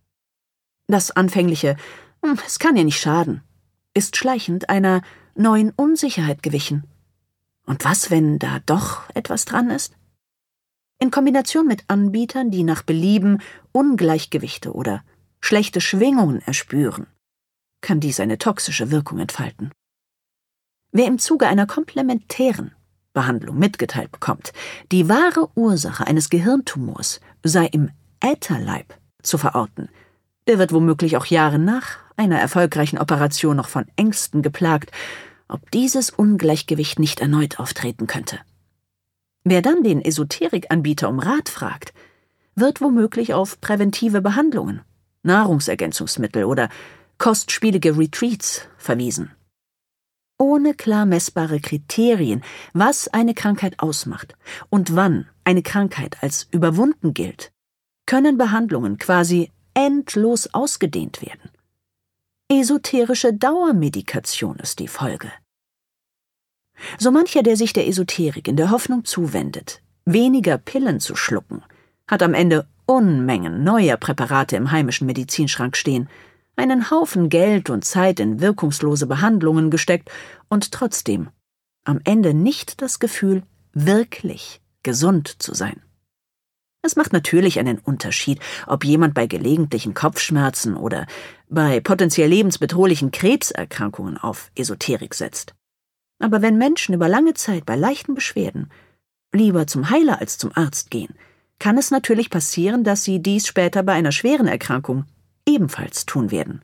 [0.87, 1.77] Das anfängliche
[2.23, 3.41] hm, Es kann ja nicht schaden
[3.93, 5.01] ist schleichend einer
[5.35, 6.83] neuen Unsicherheit gewichen.
[7.65, 9.95] Und was, wenn da doch etwas dran ist?
[10.99, 13.39] In Kombination mit Anbietern, die nach Belieben
[13.71, 15.03] Ungleichgewichte oder
[15.41, 17.07] schlechte Schwingungen erspüren,
[17.81, 19.71] kann dies eine toxische Wirkung entfalten.
[20.91, 22.73] Wer im Zuge einer komplementären
[23.13, 24.53] Behandlung mitgeteilt bekommt,
[24.91, 27.91] die wahre Ursache eines Gehirntumors sei im
[28.21, 29.89] Ätherleib zu verorten,
[30.47, 34.91] der wird womöglich auch Jahre nach einer erfolgreichen Operation noch von Ängsten geplagt,
[35.47, 38.39] ob dieses Ungleichgewicht nicht erneut auftreten könnte.
[39.43, 41.93] Wer dann den Esoterikanbieter um Rat fragt,
[42.55, 44.81] wird womöglich auf präventive Behandlungen,
[45.23, 46.69] Nahrungsergänzungsmittel oder
[47.17, 49.31] kostspielige Retreats verwiesen
[50.43, 54.35] ohne klar messbare Kriterien, was eine Krankheit ausmacht
[54.69, 57.53] und wann eine Krankheit als überwunden gilt,
[58.05, 61.51] können Behandlungen quasi endlos ausgedehnt werden.
[62.49, 65.31] Esoterische Dauermedikation ist die Folge.
[66.97, 71.63] So mancher, der sich der Esoterik in der Hoffnung zuwendet, weniger Pillen zu schlucken,
[72.07, 76.09] hat am Ende Unmengen neuer Präparate im heimischen Medizinschrank stehen,
[76.55, 80.11] einen Haufen Geld und Zeit in wirkungslose Behandlungen gesteckt
[80.49, 81.29] und trotzdem
[81.85, 83.43] am Ende nicht das Gefühl,
[83.73, 85.81] wirklich gesund zu sein.
[86.85, 91.07] Es macht natürlich einen Unterschied, ob jemand bei gelegentlichen Kopfschmerzen oder
[91.49, 95.55] bei potenziell lebensbedrohlichen Krebserkrankungen auf Esoterik setzt.
[96.19, 98.69] Aber wenn Menschen über lange Zeit bei leichten Beschwerden
[99.31, 101.15] lieber zum Heiler als zum Arzt gehen,
[101.57, 105.05] kann es natürlich passieren, dass sie dies später bei einer schweren Erkrankung
[105.47, 106.61] ebenfalls tun werden.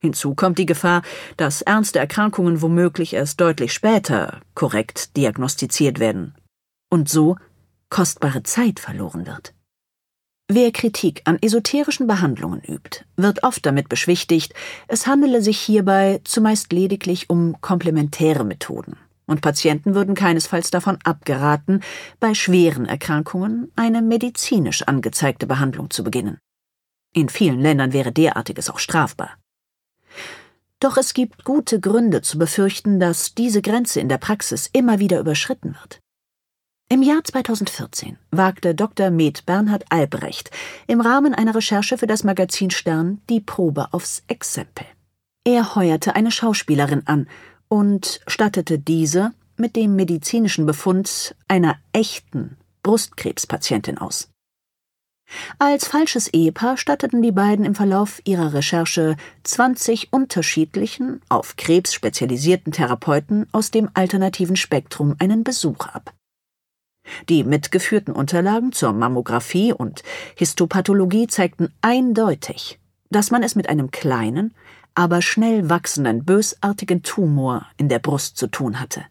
[0.00, 1.02] Hinzu kommt die Gefahr,
[1.36, 6.36] dass ernste Erkrankungen womöglich erst deutlich später korrekt diagnostiziert werden
[6.88, 7.36] und so
[7.92, 9.52] kostbare Zeit verloren wird.
[10.48, 14.54] Wer Kritik an esoterischen Behandlungen übt, wird oft damit beschwichtigt,
[14.88, 21.82] es handele sich hierbei zumeist lediglich um komplementäre Methoden, und Patienten würden keinesfalls davon abgeraten,
[22.18, 26.38] bei schweren Erkrankungen eine medizinisch angezeigte Behandlung zu beginnen.
[27.12, 29.36] In vielen Ländern wäre derartiges auch strafbar.
[30.80, 35.20] Doch es gibt gute Gründe zu befürchten, dass diese Grenze in der Praxis immer wieder
[35.20, 36.00] überschritten wird.
[36.92, 39.08] Im Jahr 2014 wagte Dr.
[39.08, 40.50] Med Bernhard Albrecht
[40.86, 44.84] im Rahmen einer Recherche für das Magazin Stern die Probe aufs Exempel.
[45.42, 47.30] Er heuerte eine Schauspielerin an
[47.68, 54.28] und stattete diese mit dem medizinischen Befund einer echten Brustkrebspatientin aus.
[55.58, 62.70] Als falsches Ehepaar statteten die beiden im Verlauf ihrer Recherche 20 unterschiedlichen, auf Krebs spezialisierten
[62.70, 66.12] Therapeuten aus dem alternativen Spektrum einen Besuch ab.
[67.28, 70.02] Die mitgeführten Unterlagen zur Mammographie und
[70.36, 72.78] Histopathologie zeigten eindeutig,
[73.10, 74.54] dass man es mit einem kleinen,
[74.94, 79.04] aber schnell wachsenden, bösartigen Tumor in der Brust zu tun hatte.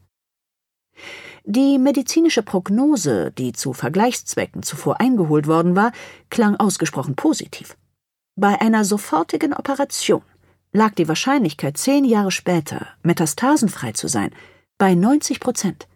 [1.44, 5.92] Die medizinische Prognose, die zu Vergleichszwecken zuvor eingeholt worden war,
[6.30, 7.76] klang ausgesprochen positiv.
[8.36, 10.22] Bei einer sofortigen Operation
[10.72, 14.32] lag die Wahrscheinlichkeit, zehn Jahre später metastasenfrei zu sein,
[14.78, 15.88] bei 90 Prozent.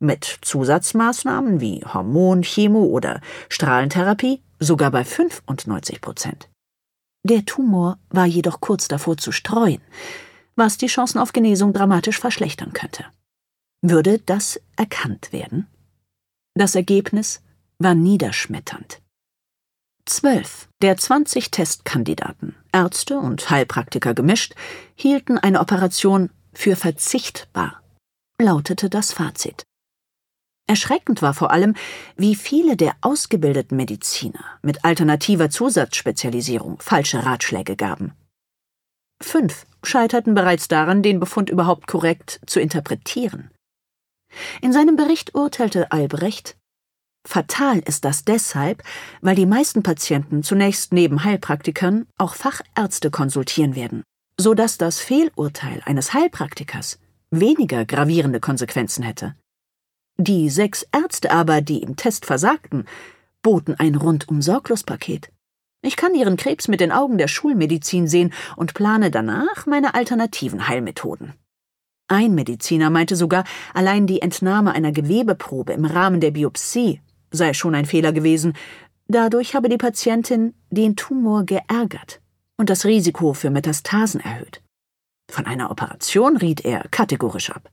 [0.00, 6.48] Mit Zusatzmaßnahmen wie Hormon, Chemo oder Strahlentherapie sogar bei 95 Prozent.
[7.24, 9.80] Der Tumor war jedoch kurz davor zu streuen,
[10.54, 13.04] was die Chancen auf Genesung dramatisch verschlechtern könnte.
[13.82, 15.66] Würde das erkannt werden?
[16.54, 17.42] Das Ergebnis
[17.78, 19.00] war niederschmetternd.
[20.06, 24.54] Zwölf der zwanzig Testkandidaten, Ärzte und Heilpraktiker gemischt,
[24.94, 27.82] hielten eine Operation für verzichtbar,
[28.40, 29.67] lautete das Fazit.
[30.68, 31.74] Erschreckend war vor allem,
[32.16, 38.12] wie viele der ausgebildeten Mediziner mit alternativer Zusatzspezialisierung falsche Ratschläge gaben.
[39.20, 43.50] Fünf scheiterten bereits daran, den Befund überhaupt korrekt zu interpretieren.
[44.60, 46.58] In seinem Bericht urteilte Albrecht,
[47.26, 48.82] Fatal ist das deshalb,
[49.22, 54.02] weil die meisten Patienten zunächst neben Heilpraktikern auch Fachärzte konsultieren werden,
[54.38, 56.98] so dass das Fehlurteil eines Heilpraktikers
[57.30, 59.34] weniger gravierende Konsequenzen hätte.
[60.20, 62.86] Die sechs Ärzte aber, die im Test versagten,
[63.42, 65.30] boten ein rundum sorglos Paket.
[65.80, 70.66] Ich kann ihren Krebs mit den Augen der Schulmedizin sehen und plane danach meine alternativen
[70.66, 71.34] Heilmethoden.
[72.08, 73.44] Ein Mediziner meinte sogar,
[73.74, 77.00] allein die Entnahme einer Gewebeprobe im Rahmen der Biopsie
[77.30, 78.54] sei schon ein Fehler gewesen.
[79.06, 82.20] Dadurch habe die Patientin den Tumor geärgert
[82.56, 84.62] und das Risiko für Metastasen erhöht.
[85.30, 87.70] Von einer Operation riet er kategorisch ab.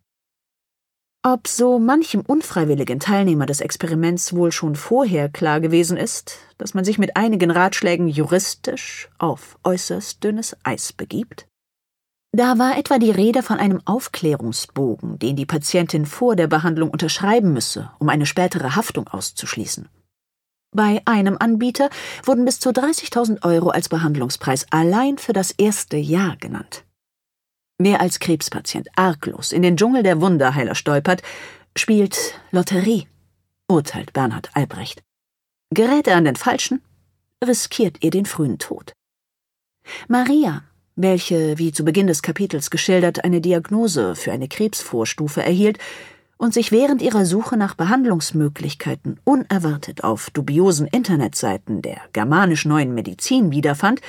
[1.28, 6.86] Ob so manchem unfreiwilligen Teilnehmer des Experiments wohl schon vorher klar gewesen ist, dass man
[6.86, 11.47] sich mit einigen Ratschlägen juristisch auf äußerst dünnes Eis begibt?
[12.32, 17.53] Da war etwa die Rede von einem Aufklärungsbogen, den die Patientin vor der Behandlung unterschreiben
[17.53, 19.89] müsse, um eine spätere Haftung auszuschließen.
[20.76, 21.89] Bei einem Anbieter
[22.23, 26.84] wurden bis zu 30.000 Euro als Behandlungspreis allein für das erste Jahr genannt.
[27.78, 31.21] Wer als Krebspatient arglos in den Dschungel der Wunderheiler stolpert,
[31.76, 33.07] spielt Lotterie,
[33.67, 35.03] urteilt Bernhard Albrecht.
[35.71, 36.82] Gerät er an den Falschen,
[37.43, 38.93] riskiert er den frühen Tod.
[40.07, 40.63] Maria
[40.95, 45.78] welche, wie zu Beginn des Kapitels geschildert, eine Diagnose für eine Krebsvorstufe erhielt
[46.38, 53.51] und sich während ihrer Suche nach Behandlungsmöglichkeiten unerwartet auf dubiosen Internetseiten der germanisch neuen Medizin
[53.51, 54.01] wiederfand,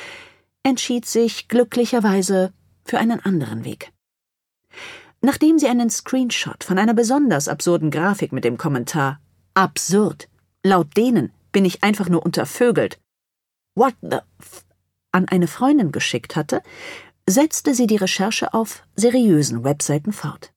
[0.62, 2.52] entschied sich glücklicherweise
[2.86, 3.92] für einen anderen Weg.
[5.20, 9.20] Nachdem sie einen Screenshot von einer besonders absurden Grafik mit dem Kommentar
[9.54, 10.28] Absurd,
[10.62, 13.00] laut denen bin ich einfach nur untervögelt.
[13.74, 14.64] What the f
[15.12, 16.62] an eine Freundin geschickt hatte,
[17.26, 20.52] setzte sie die Recherche auf seriösen Webseiten fort.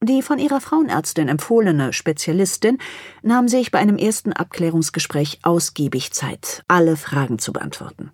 [0.00, 2.78] Die von ihrer Frauenärztin empfohlene Spezialistin
[3.22, 8.12] nahm sich bei einem ersten Abklärungsgespräch ausgiebig Zeit, alle Fragen zu beantworten.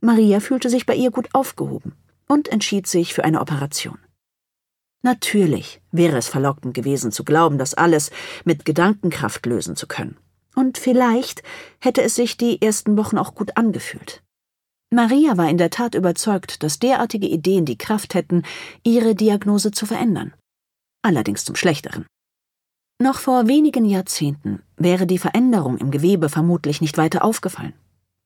[0.00, 1.94] Maria fühlte sich bei ihr gut aufgehoben
[2.32, 3.98] und entschied sich für eine Operation.
[5.02, 8.10] Natürlich wäre es verlockend gewesen zu glauben, das alles
[8.44, 10.16] mit Gedankenkraft lösen zu können.
[10.54, 11.42] Und vielleicht
[11.78, 14.22] hätte es sich die ersten Wochen auch gut angefühlt.
[14.90, 18.44] Maria war in der Tat überzeugt, dass derartige Ideen die Kraft hätten,
[18.82, 20.32] ihre Diagnose zu verändern.
[21.02, 22.06] Allerdings zum Schlechteren.
[22.98, 27.74] Noch vor wenigen Jahrzehnten wäre die Veränderung im Gewebe vermutlich nicht weiter aufgefallen,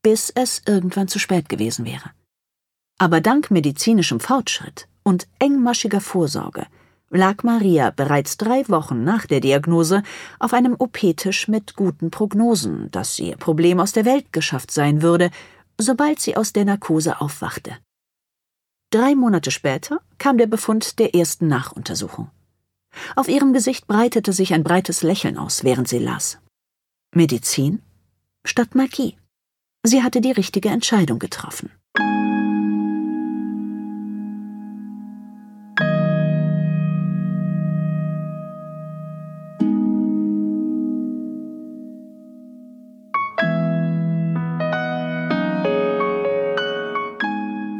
[0.03, 2.13] bis es irgendwann zu spät gewesen wäre.
[2.99, 6.67] Aber dank medizinischem Fortschritt und engmaschiger Vorsorge
[7.11, 10.03] lag Maria bereits drei Wochen nach der Diagnose
[10.41, 15.31] auf einem OP-Tisch mit guten Prognosen, dass ihr Problem aus der Welt geschafft sein würde
[15.79, 17.77] sobald sie aus der Narkose aufwachte.
[18.91, 22.31] Drei Monate später kam der Befund der ersten Nachuntersuchung.
[23.15, 26.39] Auf ihrem Gesicht breitete sich ein breites Lächeln aus, während sie las.
[27.15, 27.83] Medizin
[28.45, 29.17] statt Magie.
[29.83, 31.71] Sie hatte die richtige Entscheidung getroffen.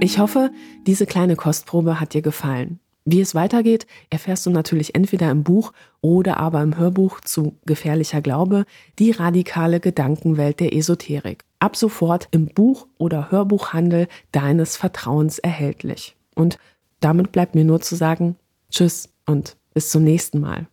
[0.07, 0.53] Ich hoffe,
[0.87, 2.79] diese kleine Kostprobe hat dir gefallen.
[3.05, 8.21] Wie es weitergeht, erfährst du natürlich entweder im Buch oder aber im Hörbuch zu Gefährlicher
[8.21, 8.67] Glaube,
[9.01, 11.43] die radikale Gedankenwelt der Esoterik.
[11.59, 16.15] Ab sofort im Buch- oder Hörbuchhandel deines Vertrauens erhältlich.
[16.37, 16.61] Und
[17.01, 18.37] damit bleibt mir nur zu sagen,
[18.71, 20.69] tschüss und bis zum nächsten Mal.